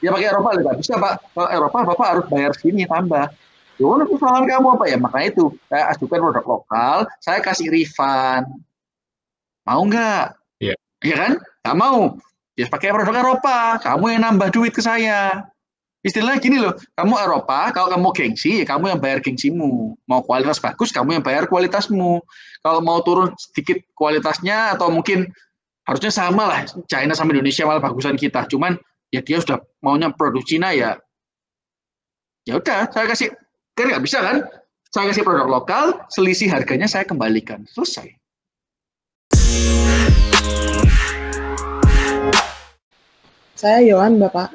[0.06, 1.14] Ya pakai Eropa nggak bisa Pak.
[1.34, 3.26] Kalau Eropa Bapak harus bayar sini tambah.
[3.76, 4.96] Ya persoalan kamu apa ya?
[5.02, 8.46] Makanya itu saya ajukan produk lokal, saya kasih refund.
[9.66, 10.38] Mau nggak?
[10.62, 10.78] Iya.
[10.78, 10.78] Yeah.
[11.02, 11.32] Iya kan?
[11.42, 12.00] Nggak mau.
[12.54, 15.44] Ya pakai produk Eropa, kamu yang nambah duit ke saya.
[16.06, 19.98] Istilahnya gini loh, kamu Eropa, kalau kamu gengsi, ya kamu yang bayar gengsimu.
[20.06, 22.22] Mau kualitas bagus, kamu yang bayar kualitasmu.
[22.62, 25.26] Kalau mau turun sedikit kualitasnya, atau mungkin
[25.82, 28.46] harusnya sama lah, China sama Indonesia malah bagusan kita.
[28.46, 28.78] Cuman
[29.14, 30.98] ya dia sudah maunya produk Cina ya,
[32.42, 33.30] ya udah, saya kasih,
[33.78, 34.36] kan nggak bisa kan?
[34.90, 37.62] Saya kasih produk lokal, selisih harganya saya kembalikan.
[37.70, 38.16] Selesai.
[43.56, 44.52] Saya Yohan, Bapak.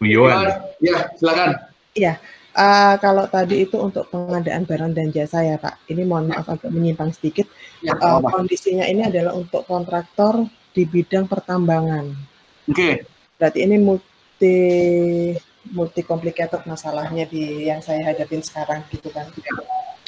[0.00, 0.48] Yuan.
[0.80, 1.56] Ya, silakan.
[1.92, 2.16] Iya.
[2.58, 6.74] Uh, kalau tadi itu untuk pengadaan barang dan jasa ya Pak, ini mohon maaf agak
[6.74, 7.46] menyimpang sedikit.
[7.86, 12.18] Ya, uh, kondisinya ini adalah untuk kontraktor di bidang pertambangan.
[12.66, 12.74] Oke.
[12.74, 12.94] Okay.
[13.38, 14.56] Berarti ini multi
[15.68, 19.30] multi complicated masalahnya di yang saya hadapin sekarang gitu kan.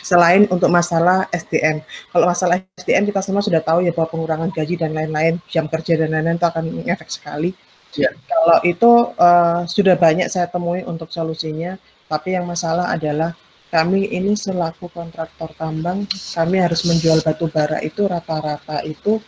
[0.00, 4.80] Selain untuk masalah SDM, kalau masalah SDM kita semua sudah tahu ya bahwa pengurangan gaji
[4.80, 7.52] dan lain-lain, jam kerja dan lain-lain itu akan efek sekali
[7.98, 8.10] Ya.
[8.30, 11.74] Kalau itu uh, sudah banyak saya temui untuk solusinya,
[12.06, 13.34] tapi yang masalah adalah
[13.70, 19.18] kami ini selaku kontraktor tambang, kami harus menjual batu bara itu rata-rata itu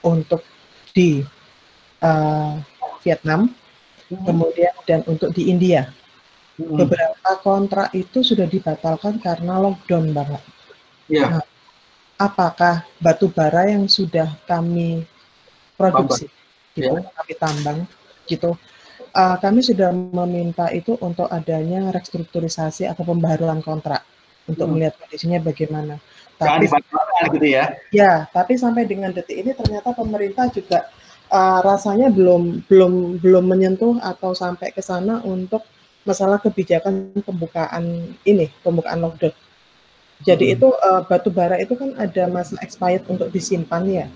[0.00, 0.40] untuk
[0.96, 1.20] di
[2.00, 2.56] uh,
[3.06, 3.46] Vietnam,
[4.10, 4.26] hmm.
[4.26, 5.86] kemudian dan untuk di India.
[6.58, 6.74] Hmm.
[6.74, 10.42] Beberapa kontrak itu sudah dibatalkan karena lockdown banget.
[11.06, 11.38] Ya.
[11.38, 11.44] Nah,
[12.18, 15.06] apakah batu bara yang sudah kami
[15.78, 16.26] produksi,
[16.74, 17.06] gitu, ya.
[17.14, 17.78] kami tambang,
[18.26, 18.58] gitu.
[19.16, 24.02] Uh, kami sudah meminta itu untuk adanya restrukturisasi atau pembaharuan kontrak
[24.50, 24.72] untuk hmm.
[24.76, 25.96] melihat kondisinya bagaimana.
[26.36, 26.68] Tapi
[27.32, 27.64] gitu ya.
[27.88, 30.84] Ya, tapi sampai dengan detik ini ternyata pemerintah juga
[31.30, 35.62] uh, rasanya belum belum belum menyentuh atau sampai ke sana untuk
[36.06, 39.34] masalah kebijakan pembukaan ini, pembukaan lockdown.
[40.22, 40.54] Jadi hmm.
[40.56, 44.06] itu uh, batu bara itu kan ada masa expired untuk disimpan ya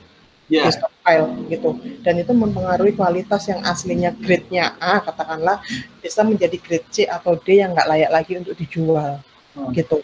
[0.50, 0.66] yeah.
[0.66, 1.70] di stockpile gitu
[2.02, 5.62] dan itu mempengaruhi kualitas yang aslinya grade-nya A katakanlah
[6.02, 9.22] bisa menjadi grade C atau D yang nggak layak lagi untuk dijual
[9.54, 9.70] hmm.
[9.72, 10.02] gitu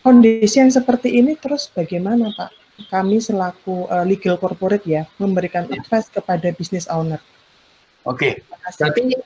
[0.00, 5.76] kondisi yang seperti ini terus bagaimana Pak kami selaku uh, legal corporate ya memberikan yeah.
[5.76, 7.20] advice kepada business owner
[8.08, 8.40] oke okay.
[8.80, 9.18] berarti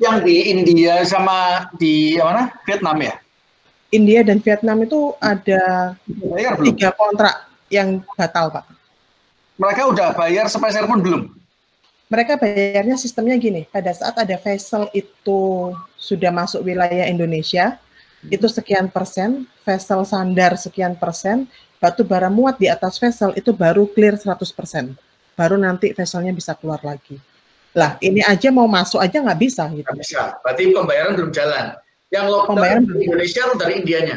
[0.00, 3.14] yang di India sama di mana Vietnam ya
[3.90, 5.94] India dan Vietnam itu ada
[6.62, 8.80] tiga kontrak yang batal Pak
[9.60, 11.22] mereka udah bayar sepeser pun belum?
[12.08, 15.70] Mereka bayarnya sistemnya gini, pada saat ada vessel itu
[16.00, 17.76] sudah masuk wilayah Indonesia,
[18.24, 18.34] hmm.
[18.34, 21.44] itu sekian persen, vessel sandar sekian persen,
[21.80, 24.92] batu bara muat di atas vessel itu baru clear 100 persen.
[25.34, 27.16] Baru nanti vesselnya bisa keluar lagi.
[27.72, 29.88] Lah, ini aja mau masuk aja nggak bisa gitu.
[29.88, 30.22] Nggak bisa.
[30.44, 31.66] Berarti pembayaran belum jalan.
[32.12, 34.16] Yang lockdown pembayaran dari Indonesia atau dari Indianya?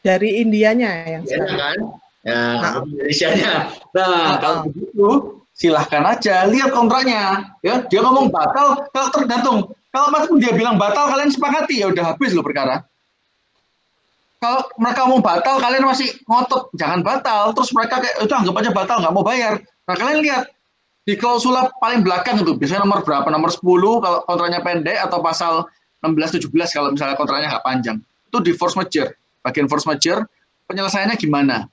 [0.00, 1.58] Dari Indianya yang sekarang.
[1.58, 1.78] kan?
[2.26, 2.74] ya nah.
[2.82, 3.54] Indonesia-nya.
[3.94, 5.08] Nah, nah, kalau begitu
[5.52, 7.52] silahkan aja lihat kontraknya.
[7.60, 9.58] Ya, dia ngomong batal, kalau tergantung.
[9.90, 12.84] Kalau pun dia bilang batal, kalian sepakati ya udah habis loh perkara.
[14.46, 17.50] Kalau mereka mau batal, kalian masih ngotot jangan batal.
[17.50, 19.58] Terus mereka kayak itu anggap aja batal, nggak mau bayar.
[19.90, 20.46] Nah kalian lihat
[21.02, 23.26] di klausula paling belakang itu biasanya nomor berapa?
[23.26, 23.66] Nomor 10
[23.98, 25.66] kalau kontraknya pendek atau pasal
[26.06, 27.96] 16 17 kalau misalnya kontraknya nggak panjang.
[28.30, 29.18] Itu di force majeure.
[29.42, 30.22] Bagian force majeure
[30.70, 31.66] penyelesaiannya gimana?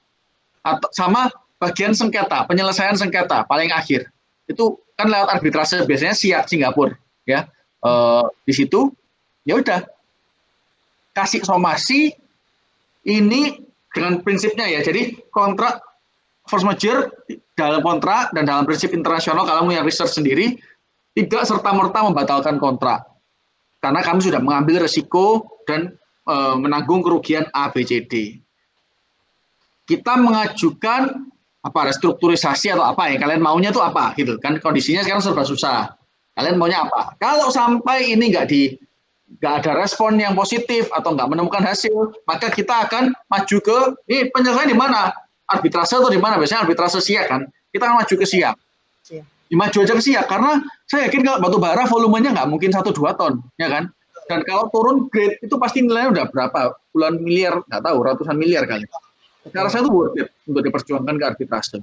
[0.64, 1.28] atau sama
[1.60, 4.08] bagian sengketa, penyelesaian sengketa paling akhir.
[4.48, 6.96] Itu kan lewat arbitrase biasanya siap Singapura
[7.28, 7.46] ya.
[7.84, 7.92] E,
[8.48, 8.88] di situ
[9.44, 9.84] ya udah
[11.12, 12.16] kasih somasi
[13.08, 13.60] ini
[13.94, 14.80] dengan prinsipnya ya.
[14.82, 15.80] Jadi kontrak
[16.50, 17.12] force majeure
[17.54, 20.58] dalam kontrak dan dalam prinsip internasional kalau punya research sendiri
[21.14, 23.06] tidak serta-merta membatalkan kontrak.
[23.78, 25.94] Karena kami sudah mengambil resiko dan
[26.26, 28.42] e, menanggung kerugian ABCD.
[29.84, 31.30] Kita mengajukan
[31.64, 35.96] apa restrukturisasi atau apa ya kalian maunya itu apa gitu kan kondisinya sekarang serba susah
[36.36, 38.76] kalian maunya apa kalau sampai ini nggak di
[39.40, 43.78] nggak ada respon yang positif atau nggak menemukan hasil maka kita akan maju ke
[44.10, 45.14] ini penyelesaian di mana?
[45.50, 46.40] Arbitrase atau di mana?
[46.40, 47.42] Biasanya arbitrase siap kan?
[47.74, 48.56] Kita akan maju ke siap.
[49.04, 50.52] Siap maju aja ke siap karena
[50.90, 53.90] saya yakin kalau batu bara volumenya nggak mungkin satu dua ton ya kan?
[54.32, 56.60] Dan kalau turun grade itu pasti nilainya udah berapa?
[56.96, 58.88] Puluhan miliar nggak tahu ratusan miliar kali.
[59.52, 61.78] Saya rasa itu worth it untuk diperjuangkan ke arbitrase.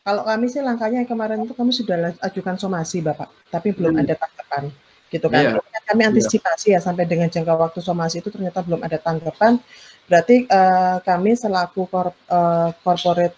[0.00, 4.02] Kalau kami sih langkahnya kemarin itu kami sudah ajukan somasi Bapak, tapi belum hmm.
[4.04, 4.64] ada tanggapan
[5.10, 5.58] gitu kan.
[5.58, 5.84] Yeah.
[5.90, 6.08] Kami iya.
[6.14, 6.78] antisipasi yeah.
[6.78, 9.58] ya sampai dengan jangka waktu somasi itu ternyata belum ada tanggapan.
[10.06, 13.34] Berarti uh, kami selaku kor, uh, corporate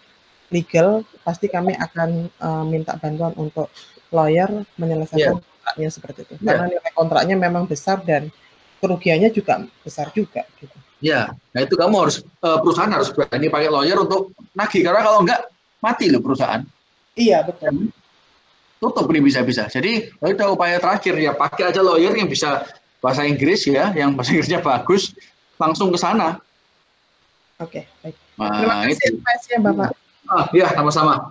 [0.52, 3.72] legal pasti kami akan uh, minta bantuan untuk
[4.12, 5.40] lawyer menyelesaikan yeah.
[5.40, 6.34] kontraknya seperti itu.
[6.38, 6.46] Yeah.
[6.52, 8.28] Karena nilai kontraknya memang besar dan
[8.84, 10.76] kerugiannya juga besar juga gitu.
[11.02, 15.18] Ya, nah itu kamu harus uh, perusahaan harus berani pakai lawyer untuk nagih karena kalau
[15.26, 15.50] enggak
[15.82, 16.62] mati loh perusahaan.
[17.18, 17.90] Iya betul.
[18.82, 19.70] Tutup ini bisa-bisa.
[19.70, 22.66] Jadi itu upaya terakhir ya pakai aja lawyer yang bisa
[22.98, 25.14] bahasa Inggris ya, yang bahasa Inggrisnya bagus,
[25.54, 26.42] langsung ke sana.
[27.62, 28.18] Oke, baik.
[28.34, 29.54] Nah, Terima kasih itu.
[29.54, 29.90] ya Bapak.
[30.26, 31.30] Ah, ya sama-sama.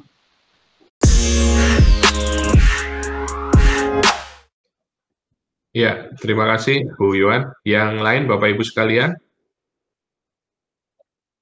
[5.76, 7.52] Ya, terima kasih Bu Yuan.
[7.68, 9.12] Yang lain Bapak Ibu sekalian?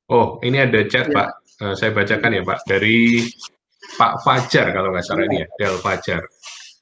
[0.09, 1.13] Oh, ini ada chat, ya.
[1.13, 1.29] Pak.
[1.61, 2.65] Uh, saya bacakan ya, Pak.
[2.65, 3.29] Dari
[3.97, 6.21] Pak Fajar, kalau nggak salah ini ya, Del Fajar.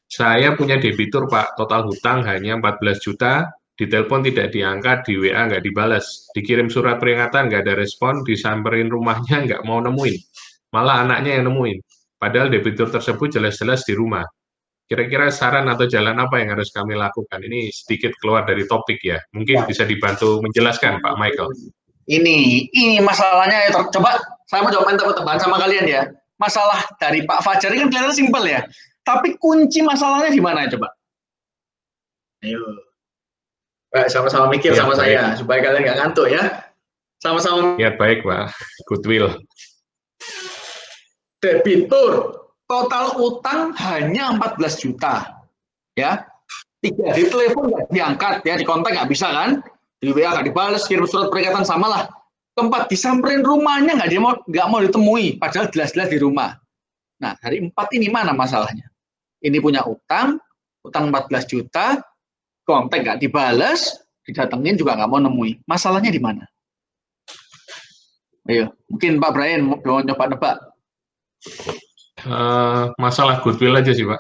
[0.08, 1.56] Saya punya debitur, Pak.
[1.56, 3.48] Total hutang hanya 14 juta.
[3.78, 6.32] Ditelepon tidak diangkat, di WA nggak dibalas.
[6.34, 8.26] Dikirim surat peringatan, nggak ada respon.
[8.26, 10.16] Disamperin rumahnya, nggak mau nemuin.
[10.74, 11.78] Malah anaknya yang nemuin.
[12.18, 14.26] Padahal debitur tersebut jelas-jelas di rumah.
[14.88, 17.44] Kira-kira saran atau jalan apa yang harus kami lakukan?
[17.44, 19.20] Ini sedikit keluar dari topik ya.
[19.36, 19.66] Mungkin ya.
[19.68, 21.52] bisa dibantu menjelaskan, Pak Michael
[22.08, 24.16] ini ini masalahnya ya coba
[24.48, 26.02] saya mau coba tebak-tebakan sama kalian ya
[26.38, 28.62] masalah dari Pak Fajar ini kan kelihatan simpel ya.
[29.06, 30.90] Tapi kunci masalahnya di mana coba?
[32.46, 32.62] Ayo.
[33.88, 35.02] Baik, sama-sama mikir ya, sama baik.
[35.02, 36.44] saya supaya kalian nggak ngantuk ya.
[37.24, 37.80] Sama-sama.
[37.82, 38.52] Ya baik Pak.
[38.86, 39.32] Goodwill
[41.42, 42.44] debitur.
[42.68, 45.40] Total utang hanya 14 juta
[45.96, 46.28] ya.
[46.84, 48.60] Tiga hari telepon nggak diangkat ya.
[48.60, 49.64] Di kontak nggak bisa kan?
[50.04, 52.04] Di WA nggak dibalas, kirim surat peringatan sama lah.
[52.58, 56.58] Keempat, disamperin rumahnya nggak dia mau nggak mau ditemui, padahal jelas-jelas di rumah.
[57.22, 58.90] Nah, dari empat ini mana masalahnya?
[59.46, 60.42] Ini punya utang,
[60.82, 62.02] utang 14 juta,
[62.66, 65.62] kontak nggak dibalas, didatengin juga nggak mau nemui.
[65.70, 66.50] Masalahnya di mana?
[68.50, 70.58] Ayo, mungkin Pak Brian mau nyoba nebak.
[72.26, 74.18] Uh, masalah goodwill aja sih Pak.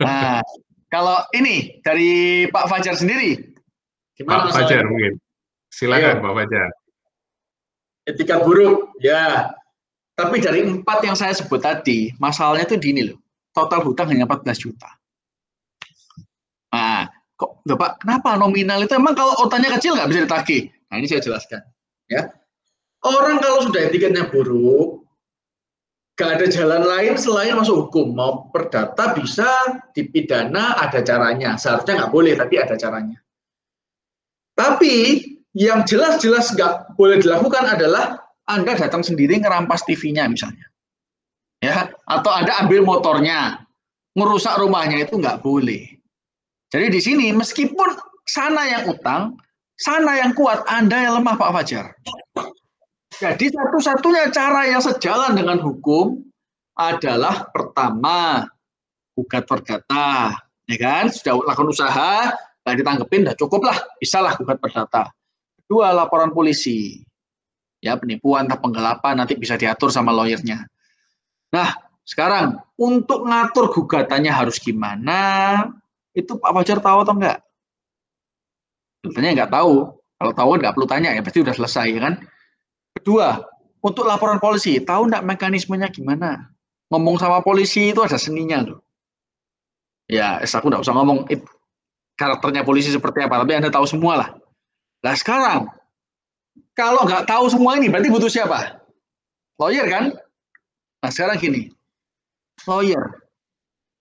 [0.00, 0.40] Nah,
[0.88, 3.50] kalau ini dari Pak Fajar sendiri,
[4.20, 5.16] Gimana Pak Fajar mungkin.
[5.72, 6.24] Silakan Ayo.
[6.24, 6.68] Pak Fajar.
[8.10, 9.54] Etika buruk, ya.
[10.18, 13.18] Tapi dari empat yang saya sebut tadi, masalahnya itu dini loh.
[13.54, 14.90] Total hutang hanya 14 juta.
[16.74, 17.06] Nah,
[17.38, 20.62] kok Bapak, kenapa nominal itu emang kalau otanya kecil nggak bisa ditagih?
[20.90, 21.62] Nah, ini saya jelaskan.
[22.10, 22.34] Ya.
[23.00, 25.08] Orang kalau sudah etikanya buruk,
[26.20, 28.12] gak ada jalan lain selain masuk hukum.
[28.12, 29.48] Mau perdata bisa
[29.96, 31.56] dipidana, ada caranya.
[31.56, 33.16] Seharusnya nggak boleh, tapi ada caranya.
[34.52, 35.24] Tapi
[35.56, 40.66] yang jelas-jelas nggak boleh dilakukan adalah Anda datang sendiri ngerampas TV-nya misalnya.
[41.60, 43.66] Ya, atau Anda ambil motornya,
[44.16, 46.00] merusak rumahnya itu nggak boleh.
[46.70, 49.36] Jadi di sini meskipun sana yang utang,
[49.74, 51.86] sana yang kuat, Anda yang lemah Pak Fajar.
[53.20, 56.24] Jadi satu-satunya cara yang sejalan dengan hukum
[56.78, 58.48] adalah pertama
[59.12, 60.32] gugat perdata,
[60.64, 61.12] ya kan?
[61.12, 62.32] Sudah lakukan usaha,
[62.64, 65.12] nggak ditanggepin, udah cukup lah, bisa lah gugat perdata.
[65.70, 66.98] Dua, laporan polisi.
[67.78, 70.66] Ya, penipuan atau penggelapan nanti bisa diatur sama lawyernya.
[71.54, 71.70] Nah,
[72.02, 75.62] sekarang untuk ngatur gugatannya harus gimana?
[76.10, 77.38] Itu Pak Fajar tahu atau enggak?
[79.06, 79.94] Tentunya enggak tahu.
[79.94, 82.14] Kalau tahu nggak perlu tanya ya, pasti udah selesai ya kan.
[82.98, 83.40] Kedua,
[83.80, 86.50] untuk laporan polisi, tahu enggak mekanismenya gimana?
[86.90, 88.82] Ngomong sama polisi itu ada seninya loh.
[90.10, 91.30] Ya, aku nggak usah ngomong
[92.18, 94.30] karakternya polisi seperti apa, tapi Anda tahu semua lah.
[95.00, 95.72] Nah sekarang,
[96.76, 98.80] kalau nggak tahu semua ini, berarti butuh siapa?
[99.56, 100.04] Lawyer kan?
[101.00, 101.62] Nah sekarang gini,
[102.68, 103.24] lawyer,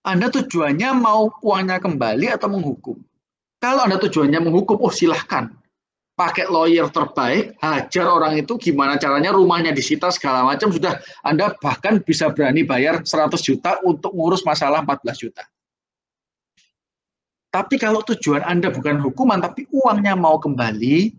[0.04, 3.00] Anda tujuannya mau uangnya kembali atau menghukum?
[3.60, 5.52] Kalau Anda tujuannya menghukum, oh silahkan.
[6.20, 12.04] Pakai lawyer terbaik, hajar orang itu gimana caranya rumahnya disita segala macam, sudah Anda bahkan
[12.04, 15.48] bisa berani bayar 100 juta untuk ngurus masalah 14 juta.
[17.50, 21.10] Tapi kalau tujuan Anda bukan hukuman, tapi uangnya mau kembali,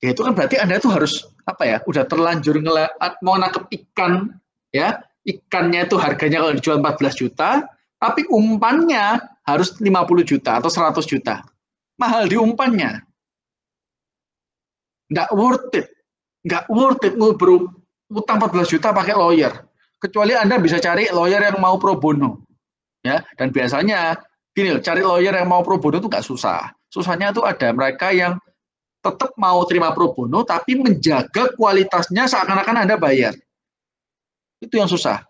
[0.00, 1.76] ya itu kan berarti Anda itu harus apa ya?
[1.84, 2.56] Udah terlanjur
[3.20, 4.32] mau nangkep ikan,
[4.72, 7.68] ya ikannya itu harganya kalau dijual 14 juta,
[8.00, 11.44] tapi umpannya harus 50 juta atau 100 juta.
[12.00, 13.04] Mahal di umpannya.
[15.12, 15.86] Nggak worth it.
[16.48, 17.14] Nggak worth it
[18.12, 19.52] utang 14 juta pakai lawyer.
[20.00, 22.40] Kecuali Anda bisa cari lawyer yang mau pro bono.
[23.04, 24.14] Ya, dan biasanya
[24.52, 26.68] gini loh, cari lawyer yang mau pro bono itu nggak susah.
[26.92, 28.36] Susahnya itu ada mereka yang
[29.02, 33.34] tetap mau terima pro bono, tapi menjaga kualitasnya seakan-akan Anda bayar.
[34.60, 35.24] Itu yang susah.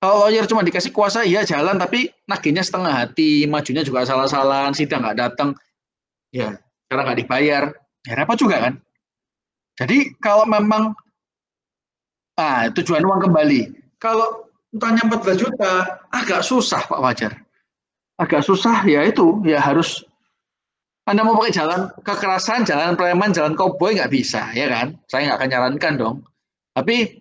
[0.00, 5.00] Kalau lawyer cuma dikasih kuasa, iya jalan, tapi nagihnya setengah hati, majunya juga salah-salahan, sidang
[5.04, 5.56] nggak datang,
[6.28, 7.62] ya karena nggak dibayar,
[8.04, 8.74] ya repot juga kan.
[9.80, 10.92] Jadi kalau memang
[12.36, 13.60] ah, tujuan uang kembali,
[13.96, 14.44] kalau
[14.76, 15.72] utangnya 14 juta,
[16.12, 17.43] agak susah Pak Wajar
[18.20, 20.06] agak susah ya itu ya harus
[21.04, 24.96] anda mau pakai jalan kekerasan, jalan preman, jalan koboi nggak bisa, ya kan?
[25.04, 26.16] Saya nggak akan nyarankan dong.
[26.72, 27.20] Tapi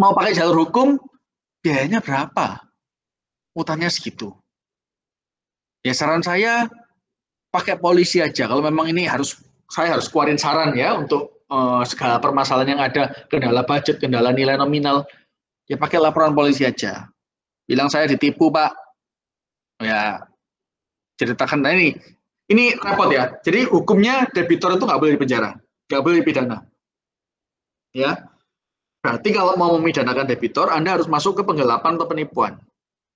[0.00, 0.96] mau pakai jalur hukum,
[1.60, 2.64] biayanya berapa?
[3.52, 4.32] Utangnya segitu.
[5.84, 6.64] Ya saran saya
[7.52, 8.48] pakai polisi aja.
[8.48, 9.36] Kalau memang ini harus
[9.68, 14.56] saya harus keluarin saran ya untuk uh, segala permasalahan yang ada, kendala budget, kendala nilai
[14.56, 15.04] nominal,
[15.68, 17.12] ya pakai laporan polisi aja.
[17.68, 18.72] Bilang saya ditipu pak,
[19.80, 20.22] ya
[21.18, 21.62] ceritakan.
[21.64, 21.96] Nah ini
[22.50, 23.34] ini repot ya.
[23.40, 25.54] Jadi hukumnya debitor itu nggak boleh dipenjara
[25.88, 26.58] nggak boleh dipidana.
[27.94, 28.26] Ya
[29.04, 32.56] berarti kalau mau memidanakan debitor anda harus masuk ke penggelapan atau penipuan.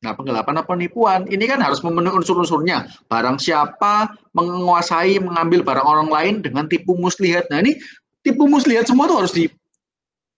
[0.05, 2.87] Nah penggelapan atau penipuan ini kan harus memenuhi unsur-unsurnya.
[3.09, 7.49] Barang siapa menguasai mengambil barang orang lain dengan tipu muslihat.
[7.49, 7.81] Nah ini
[8.21, 9.49] tipu muslihat semua tuh harus di,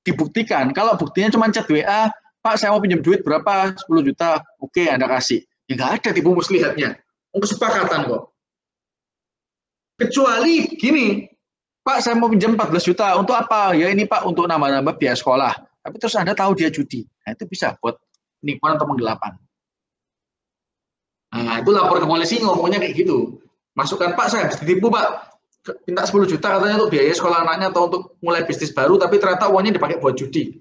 [0.06, 0.70] dibuktikan.
[0.70, 2.08] Kalau buktinya cuma chat WA
[2.40, 3.76] Pak saya mau pinjam duit berapa?
[3.76, 4.40] 10 juta.
[4.62, 6.98] Oke Anda kasih Ya nggak ada tipu muslihatnya.
[7.30, 8.34] Kesepakatan kok.
[10.02, 11.22] Kecuali gini,
[11.86, 13.70] Pak saya mau pinjam 14 juta, untuk apa?
[13.78, 15.54] Ya ini Pak untuk nambah-nambah biaya sekolah.
[15.54, 17.06] Tapi terus Anda tahu dia judi.
[17.22, 18.02] Nah itu bisa buat
[18.42, 19.38] penipuan atau penggelapan.
[21.38, 23.38] Nah itu lapor ke polisi ngomongnya kayak gitu.
[23.78, 25.38] Masukkan Pak saya ditipu Pak.
[25.86, 29.46] Minta 10 juta katanya untuk biaya sekolah anaknya atau untuk mulai bisnis baru, tapi ternyata
[29.46, 30.56] uangnya dipakai buat judi.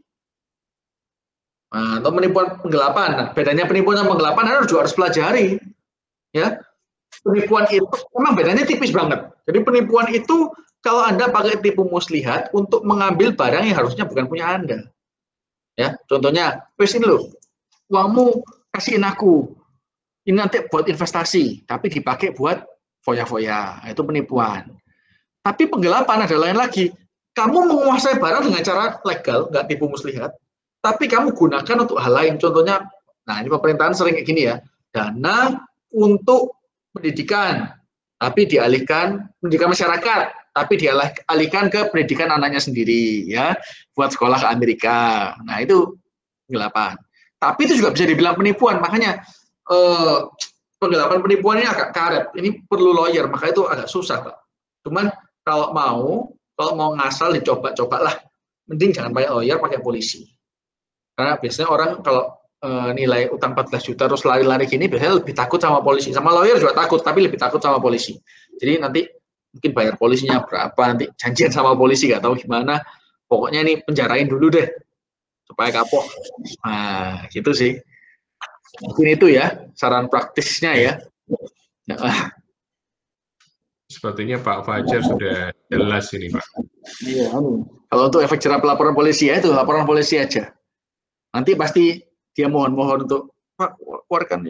[1.70, 3.10] Nah, atau penipuan penggelapan.
[3.14, 5.62] Nah, bedanya penipuan dan penggelapan Anda juga harus pelajari.
[6.34, 6.58] Ya.
[7.22, 7.86] Penipuan itu
[8.18, 9.30] memang bedanya tipis banget.
[9.46, 14.46] Jadi penipuan itu kalau Anda pakai tipu muslihat untuk mengambil barang yang harusnya bukan punya
[14.56, 14.80] Anda.
[15.76, 17.32] Ya, contohnya, wes ini loh,
[17.88, 18.44] uangmu
[18.76, 19.56] kasihin aku.
[20.28, 22.62] Ini nanti buat investasi, tapi dipakai buat
[23.02, 23.88] foya-foya.
[23.88, 24.70] Itu penipuan.
[25.40, 26.92] Tapi penggelapan ada lain lagi.
[27.32, 30.36] Kamu menguasai barang dengan cara legal, nggak tipu muslihat,
[30.80, 32.34] tapi kamu gunakan untuk hal lain.
[32.40, 32.84] Contohnya,
[33.28, 34.64] nah ini pemerintahan sering kayak gini ya,
[34.96, 35.60] dana
[35.92, 36.56] untuk
[36.96, 37.72] pendidikan,
[38.18, 40.22] tapi dialihkan pendidikan masyarakat,
[40.56, 43.54] tapi dialihkan ke pendidikan anaknya sendiri ya,
[43.94, 45.00] buat sekolah ke Amerika.
[45.44, 46.00] Nah itu
[46.48, 46.98] penggelapan.
[47.40, 49.24] Tapi itu juga bisa dibilang penipuan, makanya
[49.72, 50.18] eh,
[50.80, 52.26] penggelapan penipuan ini agak karet.
[52.36, 54.36] Ini perlu lawyer, maka itu agak susah, Pak.
[54.88, 55.12] Cuman
[55.44, 58.16] kalau mau, kalau mau ngasal dicoba-cobalah.
[58.70, 60.39] Mending jangan pakai lawyer, pakai polisi.
[61.20, 62.32] Karena biasanya orang kalau
[62.64, 66.16] e, nilai utang 14 juta terus lari-lari gini biasanya lebih takut sama polisi.
[66.16, 68.16] Sama lawyer juga takut, tapi lebih takut sama polisi.
[68.56, 69.04] Jadi nanti
[69.52, 72.80] mungkin bayar polisinya berapa, nanti janjian sama polisi nggak tahu gimana.
[73.28, 74.64] Pokoknya ini penjarain dulu deh
[75.44, 76.08] supaya kapok.
[76.64, 77.76] Nah, gitu sih.
[78.80, 80.94] Mungkin itu ya saran praktisnya ya.
[81.92, 82.32] Nah.
[83.92, 86.46] Sepertinya Pak Fajar sudah jelas ini Pak.
[87.04, 87.28] Iya.
[87.90, 90.54] Kalau untuk efek jerah pelaporan polisi ya itu laporan polisi aja.
[91.30, 91.94] Nanti pasti
[92.34, 93.78] dia mohon-mohon untuk Pak
[94.10, 94.50] keluarkan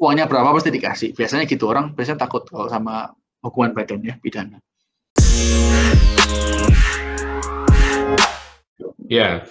[0.00, 1.12] uangnya berapa pasti dikasih.
[1.12, 3.12] Biasanya gitu orang biasanya takut kalau sama
[3.44, 4.56] hukuman badan ya pidana.
[9.10, 9.44] Ya,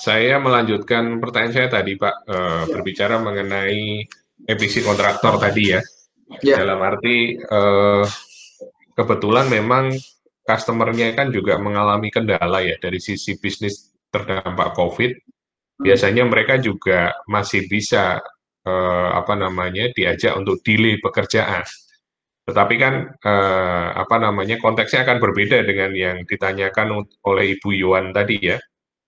[0.00, 4.08] saya melanjutkan pertanyaan saya tadi Pak uh, berbicara mengenai
[4.48, 5.80] EPC kontraktor tadi ya.
[6.40, 6.64] ya.
[6.64, 8.06] Dalam arti uh,
[8.96, 9.92] kebetulan memang
[10.40, 15.29] customer-nya kan juga mengalami kendala ya dari sisi bisnis terdampak COVID
[15.80, 18.20] biasanya mereka juga masih bisa
[18.64, 21.64] eh, apa namanya diajak untuk delay pekerjaan.
[22.44, 28.36] Tetapi kan eh, apa namanya konteksnya akan berbeda dengan yang ditanyakan oleh Ibu Yuan tadi
[28.40, 28.58] ya.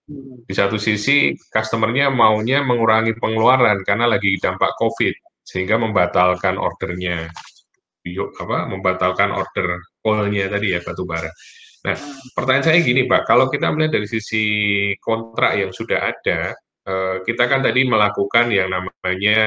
[0.08, 0.42] Hmm.
[0.48, 7.26] Di satu sisi customernya maunya mengurangi pengeluaran karena lagi dampak COVID sehingga membatalkan ordernya,
[8.38, 11.30] apa membatalkan order call-nya tadi ya batu bara.
[11.82, 11.96] Nah,
[12.38, 14.44] pertanyaan saya gini Pak, kalau kita melihat dari sisi
[15.02, 16.54] kontrak yang sudah ada,
[16.86, 19.40] eh, kita kan tadi melakukan yang namanya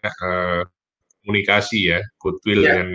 [0.00, 0.62] eh,
[1.20, 2.68] komunikasi ya, goodwill ya.
[2.72, 2.88] dengan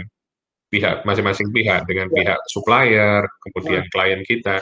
[0.70, 2.16] pihak masing-masing pihak, dengan ya.
[2.18, 3.90] pihak supplier, kemudian ya.
[3.94, 4.58] klien kita.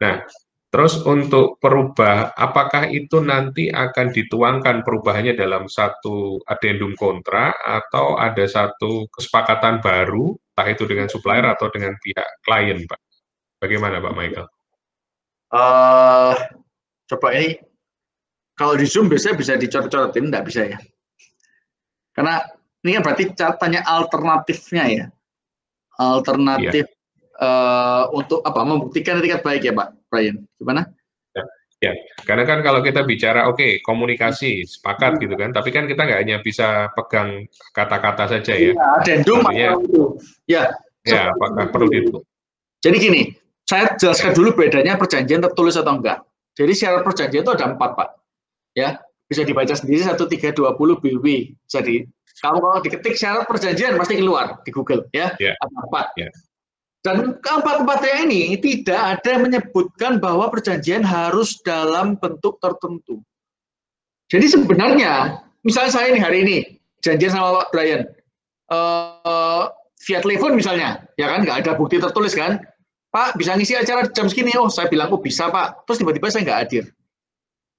[0.00, 0.24] Nah,
[0.68, 8.44] terus untuk perubah, apakah itu nanti akan dituangkan perubahannya dalam satu adendum kontra atau ada
[8.44, 13.00] satu kesepakatan baru, entah itu dengan supplier atau dengan pihak klien, Pak?
[13.62, 14.46] Bagaimana, Pak Michael?
[15.54, 16.34] Uh,
[17.06, 17.60] coba ini
[18.54, 20.78] kalau di Zoom biasanya bisa dicoret-coretin, enggak bisa ya.
[22.14, 22.38] Karena
[22.86, 25.04] ini kan berarti catanya alternatifnya ya.
[25.98, 26.92] Alternatif ya.
[27.34, 28.62] Uh, untuk apa?
[28.62, 30.46] Membuktikan etikat baik ya Pak Brian.
[30.54, 30.86] Gimana?
[31.34, 31.92] Ya, ya.
[32.22, 36.20] karena kan kalau kita bicara oke okay, komunikasi sepakat gitu kan, tapi kan kita nggak
[36.22, 37.44] hanya bisa pegang
[37.74, 38.70] kata-kata saja ya.
[38.70, 40.02] Iya, adendum itu.
[40.46, 40.70] Ya.
[41.04, 42.16] Ya, apakah perlu itu?
[42.80, 43.22] Jadi gini,
[43.64, 46.20] saya jelaskan dulu bedanya perjanjian tertulis atau enggak.
[46.54, 48.08] Jadi syarat perjanjian itu ada empat, Pak
[48.74, 51.26] ya bisa dibaca sendiri 1320 BW.
[51.64, 52.04] Jadi
[52.42, 55.32] kalau kalau diketik syarat perjanjian pasti keluar di Google ya.
[55.40, 55.56] Yeah.
[55.88, 56.12] Apa?
[56.18, 56.34] Yeah.
[57.00, 63.20] Dan keempat-empatnya ini tidak ada menyebutkan bahwa perjanjian harus dalam bentuk tertentu.
[64.32, 66.56] Jadi sebenarnya, misalnya saya ini hari ini
[67.04, 68.08] janjian sama Pak Brian,
[68.72, 69.68] uh,
[70.00, 72.56] via telepon misalnya, ya kan nggak ada bukti tertulis kan,
[73.14, 76.42] Pak bisa ngisi acara jam segini, oh saya bilang oh bisa Pak, terus tiba-tiba saya
[76.42, 76.84] nggak hadir.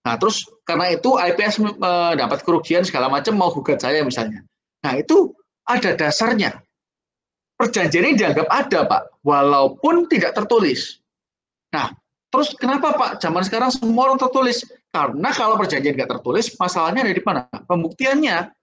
[0.08, 4.48] Nah, terus karena itu IPS mendapat kerugian segala macam mau gugat saya misalnya.
[4.86, 5.36] Nah, itu
[5.68, 6.56] ada dasarnya.
[7.60, 11.04] Perjanjian ini dianggap ada, Pak, walaupun tidak tertulis.
[11.76, 11.92] Nah,
[12.32, 13.12] terus kenapa, Pak?
[13.20, 14.64] Zaman sekarang semua orang tertulis.
[14.94, 17.42] Karena kalau perjanjian tidak tertulis, masalahnya ada di mana?
[17.68, 18.56] Pembuktiannya.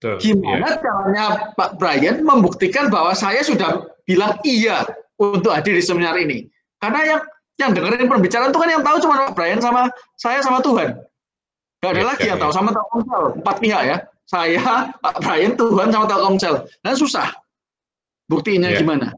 [0.00, 0.80] Tuh, Gimana iya.
[0.82, 1.24] caranya
[1.54, 4.82] Pak Brian membuktikan bahwa saya sudah bilang iya
[5.22, 6.50] untuk hadir di seminar ini?
[6.82, 7.20] Karena yang
[7.60, 9.86] yang dengerin pembicaraan itu kan yang tahu cuma Pak Brian sama
[10.18, 10.98] saya sama Tuhan.
[11.82, 12.42] Gak ada ya, lagi yang ya.
[12.46, 13.22] tahu sama Telkomsel.
[13.42, 13.96] Empat pihak ya.
[14.26, 14.62] Saya,
[15.02, 16.54] Pak Brian, Tuhan sama Telkomsel.
[16.80, 17.28] Dan susah.
[18.30, 18.78] Buktinya ya.
[18.80, 19.10] gimana?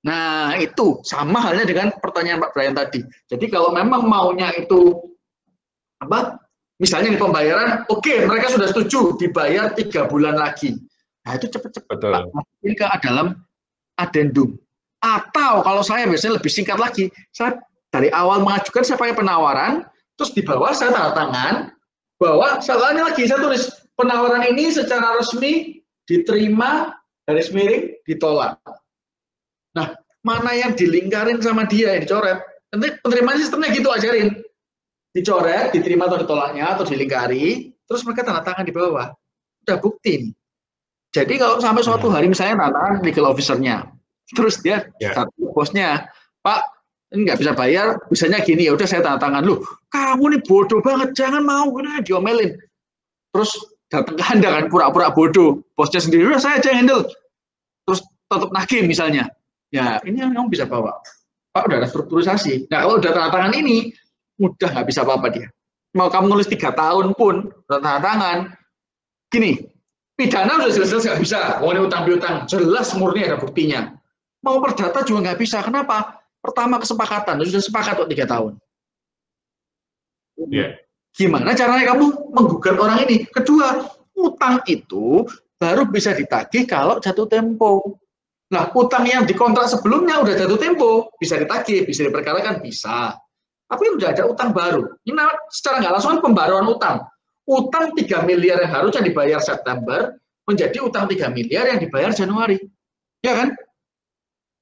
[0.00, 3.04] Nah, itu sama halnya dengan pertanyaan Pak Brian tadi.
[3.28, 4.96] Jadi kalau memang maunya itu
[6.00, 6.40] apa?
[6.80, 10.72] Misalnya di pembayaran, oke, okay, mereka sudah setuju dibayar tiga bulan lagi.
[11.28, 12.00] Nah, itu cepat-cepat
[12.64, 13.36] Ini ke dalam
[14.00, 14.56] adendum.
[15.00, 17.56] Atau kalau saya biasanya lebih singkat lagi, saya
[17.88, 19.84] dari awal mengajukan saya pakai penawaran,
[20.20, 21.54] terus di bawah saya tanda tangan
[22.20, 26.92] bahwa soalnya lagi saya tulis penawaran ini secara resmi diterima
[27.24, 28.60] garis miring ditolak.
[29.72, 32.38] Nah, mana yang dilingkarin sama dia yang dicoret?
[32.70, 34.36] Nanti penerimaan sistemnya gitu ajarin.
[35.10, 39.10] Dicoret, diterima atau ditolaknya atau dilingkari, terus mereka tanda tangan di bawah.
[39.66, 40.32] Udah bukti nih.
[41.10, 42.14] Jadi kalau sampai suatu hmm.
[42.14, 43.76] hari misalnya tanda tangan legal officer-nya,
[44.34, 45.14] terus dia yeah.
[45.14, 46.06] satu bosnya,
[46.40, 46.60] Pak,
[47.10, 49.58] ini nggak bisa bayar, bisanya gini ya udah saya tanda tangan lu.
[49.90, 52.54] Kamu nih bodoh banget, jangan mau nah, diomelin.
[53.34, 53.50] Terus
[53.90, 57.02] datang ke anda kan pura-pura bodoh, bosnya sendiri udah saya aja handle.
[57.86, 58.00] Terus
[58.30, 59.26] tetap nagih misalnya,
[59.74, 60.94] ya ini yang kamu bisa bawa.
[61.50, 62.70] Pak udah ada strukturisasi.
[62.70, 63.90] Nah kalau udah tanda tangan ini,
[64.38, 65.46] mudah nggak bisa apa-apa dia.
[65.98, 68.38] Mau kamu nulis tiga tahun pun udah tanda tangan,
[69.34, 69.58] gini,
[70.14, 71.58] pidana udah jelas-jelas nggak bisa.
[71.58, 73.98] Mau utang piutang jelas murni ada buktinya.
[74.40, 75.60] Mau perdata juga nggak bisa.
[75.60, 76.20] Kenapa?
[76.40, 78.56] Pertama kesepakatan, sudah sepakat kok tiga tahun.
[80.48, 80.80] Yeah.
[81.12, 83.28] Gimana caranya kamu menggugat orang ini?
[83.28, 83.84] Kedua,
[84.16, 85.28] utang itu
[85.60, 88.00] baru bisa ditagih kalau jatuh tempo.
[88.50, 93.14] Nah, utang yang dikontrak sebelumnya udah jatuh tempo, bisa ditagih, bisa diperkarakan, bisa.
[93.70, 94.82] Tapi udah ada utang baru.
[95.06, 95.22] Ini
[95.52, 97.06] secara nggak langsung pembaruan utang.
[97.46, 102.58] Utang 3 miliar yang harusnya dibayar September menjadi utang 3 miliar yang dibayar Januari.
[103.22, 103.54] Ya kan?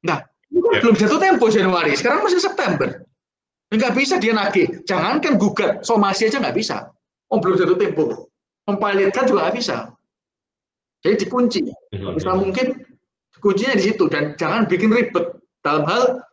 [0.05, 0.80] Nah, Ya.
[0.80, 3.05] Belum jatuh tempo Januari, sekarang masih September.
[3.68, 4.80] Enggak bisa dia nagih.
[4.88, 6.88] Jangankan gugat, somasi aja nggak bisa.
[7.28, 8.32] Oh belum jatuh tempo.
[8.64, 9.92] Mempilotkan juga nggak bisa.
[11.05, 11.61] Jadi dikunci.
[11.94, 12.16] Mhm.
[12.16, 12.66] Bisa mungkin
[13.38, 16.24] kuncinya di situ dan jangan bikin ribet dalam hal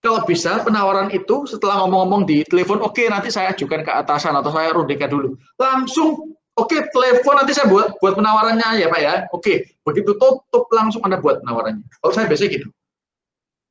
[0.00, 4.30] kalau bisa penawaran itu setelah ngomong-ngomong di telepon, oke okay, nanti saya ajukan ke atasan
[4.38, 5.34] atau saya rundikan dulu.
[5.58, 9.14] Langsung oke okay, telepon nanti saya buat buat penawarannya ya Pak ya.
[9.34, 11.82] Oke, okay, begitu tutup langsung Anda buat penawarannya.
[12.00, 12.68] Kalau saya biasanya gitu.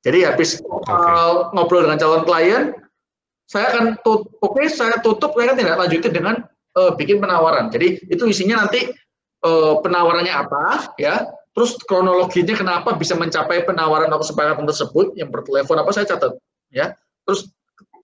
[0.06, 0.94] Jadi habis okay.
[0.94, 2.64] uh, ngobrol dengan calon klien,
[3.48, 6.36] saya akan tutup, oke okay, saya tutup, saya kan tidak lanjutin dengan
[6.76, 7.72] uh, bikin penawaran.
[7.72, 8.92] Jadi itu isinya nanti
[9.48, 15.80] uh, penawarannya apa, ya, terus kronologinya kenapa bisa mencapai penawaran atau kesepakatan tersebut, yang bertelepon
[15.80, 16.36] apa saya catat,
[16.70, 16.94] ya.
[17.24, 17.50] Terus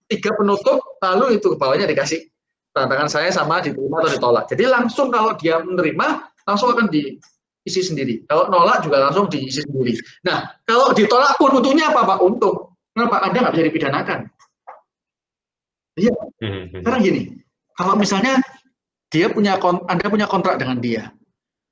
[0.07, 2.27] tiga penutup, lalu itu ke bawahnya dikasih
[2.73, 4.45] tantangan saya sama diterima atau ditolak.
[4.49, 6.07] Jadi langsung kalau dia menerima,
[6.47, 7.21] langsung akan di
[7.63, 8.23] isi sendiri.
[8.27, 9.95] Kalau nolak juga langsung diisi sendiri.
[10.27, 12.19] Nah, kalau ditolak pun untungnya apa Pak?
[12.19, 12.75] Untung.
[12.93, 13.23] Kenapa?
[13.23, 14.19] Anda nggak bisa dipidanakan.
[15.97, 16.13] Iya.
[16.43, 16.83] Hmm.
[16.83, 17.21] Karena gini,
[17.73, 18.43] kalau misalnya
[19.09, 19.57] dia punya
[19.87, 21.09] Anda punya kontrak dengan dia,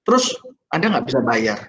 [0.07, 0.33] terus
[0.71, 1.59] Anda nggak bisa bayar.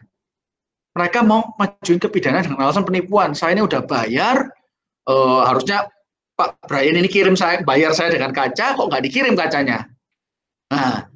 [0.93, 3.33] Mereka mau majuin ke pidana dengan alasan penipuan.
[3.33, 4.53] Saya ini udah bayar,
[5.09, 5.89] uh, harusnya
[6.37, 9.89] Pak Brian ini kirim saya, bayar saya dengan kaca, kok nggak dikirim kacanya?
[10.69, 11.09] Nah,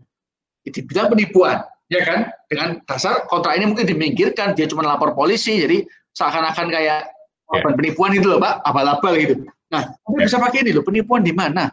[0.65, 1.61] itu bisa penipuan,
[1.93, 2.31] ya kan?
[2.51, 5.83] Dengan dasar kontrak ini mungkin diminggirkan, dia cuma lapor polisi, jadi
[6.17, 7.11] seakan-akan kayak
[7.55, 7.75] yeah.
[7.75, 9.35] penipuan itu loh, Pak, abal-abal gitu.
[9.71, 11.71] Nah, Anda bisa pakai ini loh, penipuan di mana?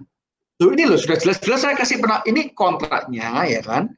[0.62, 3.90] Loh ini loh, sudah jelas-jelas saya kasih pernah, ini kontraknya, ya kan?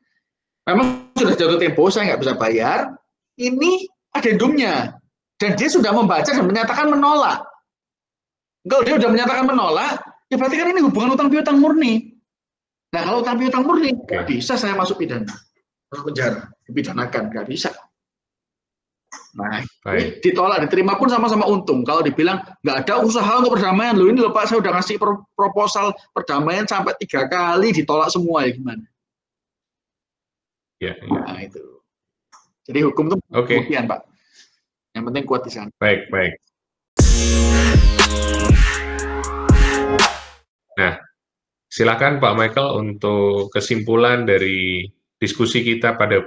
[0.66, 2.98] Memang sudah jatuh tempo, saya nggak bisa bayar.
[3.38, 3.86] Ini
[4.18, 4.98] adendumnya.
[5.36, 7.44] Dan dia sudah membaca dan menyatakan menolak.
[8.66, 10.02] Kalau dia sudah menyatakan menolak,
[10.32, 12.18] ya berarti kan ini hubungan utang piutang murni.
[12.96, 15.30] Nah kalau utang piutang murni, nggak bisa saya masuk pidana,
[16.04, 17.72] penjara, dipidanakan, nggak bisa.
[19.36, 20.24] Nah, Baik.
[20.24, 21.84] ditolak, diterima pun sama-sama untung.
[21.84, 24.96] Kalau dibilang nggak ada usaha untuk perdamaian, loh ini loh Pak, saya udah ngasih
[25.36, 28.86] proposal perdamaian sampai tiga kali ditolak semua ya gimana?
[30.80, 31.20] Ya, ya.
[31.20, 31.64] Nah itu.
[32.66, 33.60] Jadi hukum itu okay.
[33.60, 34.08] kemudian Pak.
[34.96, 35.70] Yang penting kuat di sana.
[35.76, 36.34] Baik, baik.
[40.76, 40.94] Nah,
[41.68, 44.88] silakan Pak Michael untuk kesimpulan dari
[45.22, 46.24] diskusi kita pada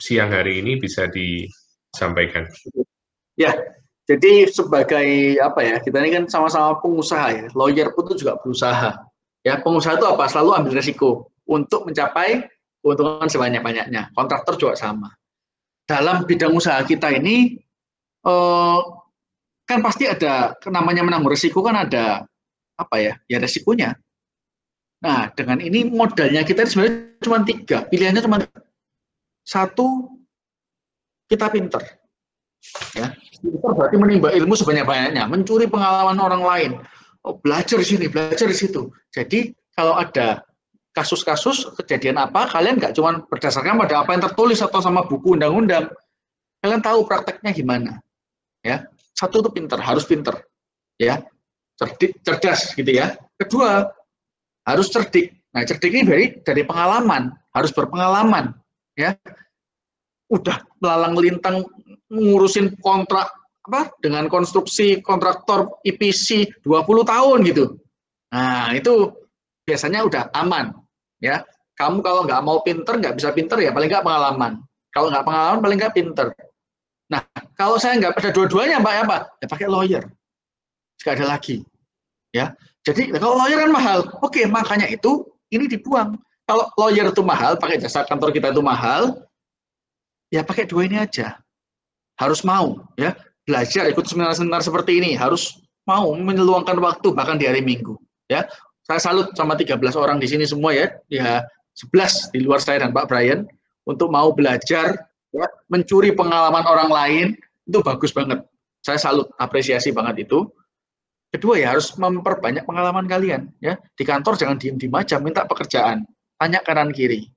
[0.00, 2.48] siang hari ini bisa disampaikan.
[3.36, 3.56] Ya,
[4.08, 8.96] jadi sebagai apa ya, kita ini kan sama-sama pengusaha ya, lawyer pun itu juga berusaha.
[9.40, 10.28] Ya, pengusaha itu apa?
[10.28, 12.44] Selalu ambil resiko untuk mencapai
[12.80, 14.12] keuntungan sebanyak-banyaknya.
[14.12, 15.08] Kontraktor juga sama.
[15.88, 17.56] Dalam bidang usaha kita ini,
[18.24, 18.78] eh,
[19.70, 22.26] kan pasti ada namanya menanggung resiko kan ada
[22.74, 23.94] apa ya ya resikonya
[25.00, 27.88] nah dengan ini modalnya kita sebenarnya cuma tiga.
[27.88, 28.38] Pilihannya cuma
[29.44, 30.16] satu
[31.26, 31.82] kita pinter.
[32.92, 33.16] Ya.
[33.40, 36.70] Pinter berarti menimba ilmu sebanyak banyaknya mencuri pengalaman orang lain.
[37.24, 38.92] Oh, belajar di sini belajar di situ.
[39.12, 40.44] Jadi kalau ada
[40.90, 45.88] kasus-kasus kejadian apa kalian nggak cuma berdasarkan pada apa yang tertulis atau sama buku undang-undang.
[46.60, 47.92] Kalian tahu prakteknya gimana.
[48.60, 48.84] Ya.
[49.16, 50.44] Satu itu pinter harus pinter.
[51.00, 51.24] Ya.
[51.80, 53.16] Cerdik, cerdas gitu ya.
[53.40, 53.88] Kedua,
[54.74, 55.34] harus cerdik.
[55.50, 58.54] Nah, cerdik ini dari dari pengalaman, harus berpengalaman,
[58.94, 59.18] ya.
[60.30, 61.66] Udah melalang lintang
[62.06, 63.30] ngurusin kontrak
[63.66, 67.64] apa dengan konstruksi kontraktor IPC 20 tahun gitu.
[68.30, 69.10] Nah, itu
[69.66, 70.70] biasanya udah aman,
[71.18, 71.42] ya.
[71.74, 74.60] Kamu kalau nggak mau pinter, nggak bisa pinter ya paling nggak pengalaman.
[74.92, 76.26] Kalau nggak pengalaman, paling nggak pinter.
[77.10, 77.26] Nah,
[77.58, 80.04] kalau saya nggak ada dua-duanya, Mbak, ya Pak, ya pakai lawyer.
[81.00, 81.64] Ada lagi
[82.34, 82.54] ya.
[82.86, 86.16] Jadi kalau lawyer kan mahal oke makanya itu ini dibuang.
[86.48, 89.22] Kalau lawyer itu mahal pakai jasa kantor kita itu mahal
[90.32, 91.38] ya pakai dua ini aja.
[92.18, 93.14] Harus mau ya.
[93.48, 95.58] Belajar ikut seminar-seminar seperti ini harus
[95.88, 97.98] mau meluangkan waktu bahkan di hari Minggu
[98.30, 98.46] ya.
[98.86, 100.90] Saya salut sama 13 orang di sini semua ya.
[101.10, 101.46] Ya
[101.78, 103.46] 11 di luar saya dan Pak Brian
[103.88, 104.94] untuk mau belajar
[105.32, 107.26] ya, mencuri pengalaman orang lain
[107.66, 108.42] itu bagus banget.
[108.82, 110.48] Saya salut apresiasi banget itu
[111.30, 113.78] Kedua ya harus memperbanyak pengalaman kalian ya.
[113.94, 116.02] Di kantor jangan diem-diem aja minta pekerjaan.
[116.34, 117.30] Tanya kanan kiri.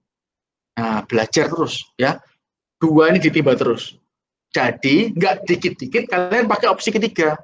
[0.73, 2.17] Nah, belajar terus ya.
[2.81, 3.93] Dua ini ditimba terus.
[4.49, 7.37] Jadi nggak dikit-dikit kalian pakai opsi ketiga.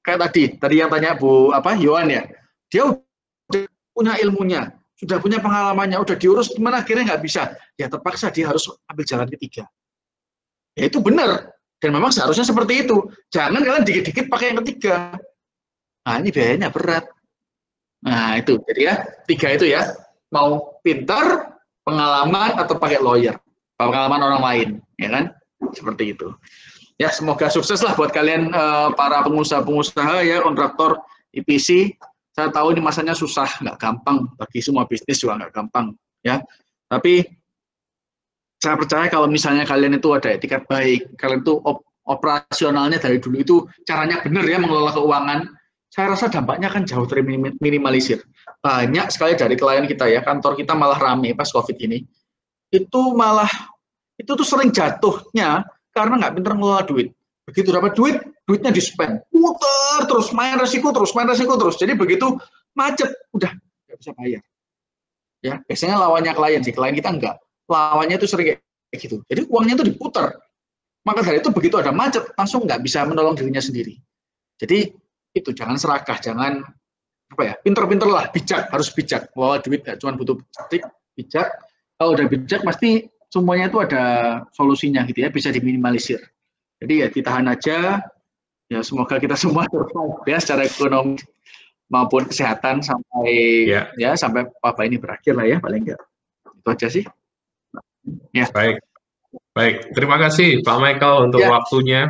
[0.00, 2.24] Kayak tadi, tadi yang tanya Bu apa Yohan ya.
[2.72, 3.62] Dia udah
[3.92, 7.52] punya ilmunya, sudah punya pengalamannya, udah diurus gimana akhirnya nggak bisa.
[7.76, 9.68] Ya terpaksa dia harus ambil jalan ketiga.
[10.72, 11.52] Ya itu benar.
[11.78, 12.96] Dan memang seharusnya seperti itu.
[13.28, 15.18] Jangan kalian dikit-dikit pakai yang ketiga.
[16.02, 17.06] Nah, ini biayanya berat.
[18.02, 18.58] Nah, itu.
[18.66, 18.94] Jadi ya,
[19.26, 19.86] tiga itu ya.
[20.34, 21.54] Mau pintar,
[21.86, 23.38] pengalaman, atau pakai lawyer.
[23.78, 24.68] Pengalaman orang lain.
[24.98, 25.24] Ya kan?
[25.70, 26.34] Seperti itu.
[26.98, 30.98] Ya, semoga sukses lah buat kalian uh, para pengusaha-pengusaha ya, kontraktor
[31.34, 31.94] IPC.
[32.32, 34.26] Saya tahu ini masanya susah, nggak gampang.
[34.38, 35.94] Bagi semua bisnis juga nggak gampang.
[36.24, 36.40] ya.
[36.88, 37.24] Tapi
[38.62, 43.36] saya percaya kalau misalnya kalian itu ada etikat baik, kalian itu op operasionalnya dari dulu
[43.38, 45.46] itu caranya benar ya mengelola keuangan,
[45.92, 48.24] saya rasa dampaknya kan jauh terminimalisir.
[48.64, 52.00] Banyak sekali dari klien kita ya, kantor kita malah rame pas COVID ini.
[52.72, 53.52] Itu malah,
[54.16, 57.12] itu tuh sering jatuhnya karena nggak pinter ngelola duit.
[57.44, 58.16] Begitu dapat duit,
[58.48, 59.20] duitnya di-spend.
[59.28, 61.76] Puter terus, main resiko terus, main resiko terus.
[61.76, 62.40] Jadi begitu
[62.72, 64.40] macet, udah nggak bisa bayar.
[65.44, 67.36] Ya, biasanya lawannya klien sih, klien kita enggak.
[67.68, 69.20] Lawannya itu sering kayak gitu.
[69.28, 70.40] Jadi uangnya itu diputar.
[71.04, 74.00] Maka dari itu begitu ada macet, langsung nggak bisa menolong dirinya sendiri.
[74.56, 75.01] Jadi
[75.32, 76.60] itu jangan serakah, jangan
[77.32, 79.32] apa ya, pinter-pinter lah, bijak, harus bijak.
[79.32, 80.84] Bahwa duit gak cuma butuh bijak,
[81.16, 81.48] bijak.
[81.96, 84.04] Kalau udah bijak pasti semuanya itu ada
[84.52, 86.20] solusinya gitu ya, bisa diminimalisir.
[86.82, 88.04] Jadi ya ditahan aja,
[88.68, 89.64] ya semoga kita semua
[90.30, 91.16] ya secara ekonomi
[91.88, 96.00] maupun kesehatan sampai ya, ya sampai apa ini berakhir lah ya paling enggak.
[96.44, 97.04] Itu aja sih.
[98.34, 98.48] Ya.
[98.50, 98.80] Baik.
[99.52, 101.48] Baik, terima kasih Pak Michael untuk Ya.
[101.52, 102.02] waktunya.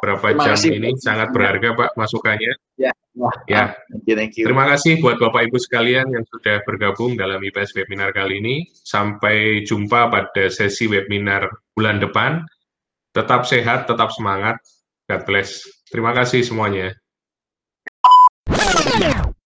[0.00, 0.70] Berapa Terima jam kasih.
[0.80, 2.52] ini sangat berharga Pak masukannya.
[2.80, 3.76] Ya, wah, Ya.
[3.92, 4.44] thank you, thank you.
[4.48, 8.56] Terima kasih buat Bapak Ibu sekalian yang sudah bergabung dalam IPS webinar kali ini.
[8.72, 12.44] Sampai jumpa pada sesi webinar bulan depan.
[13.12, 14.56] Tetap sehat, tetap semangat.
[15.08, 15.64] God bless.
[15.92, 16.96] Terima kasih semuanya.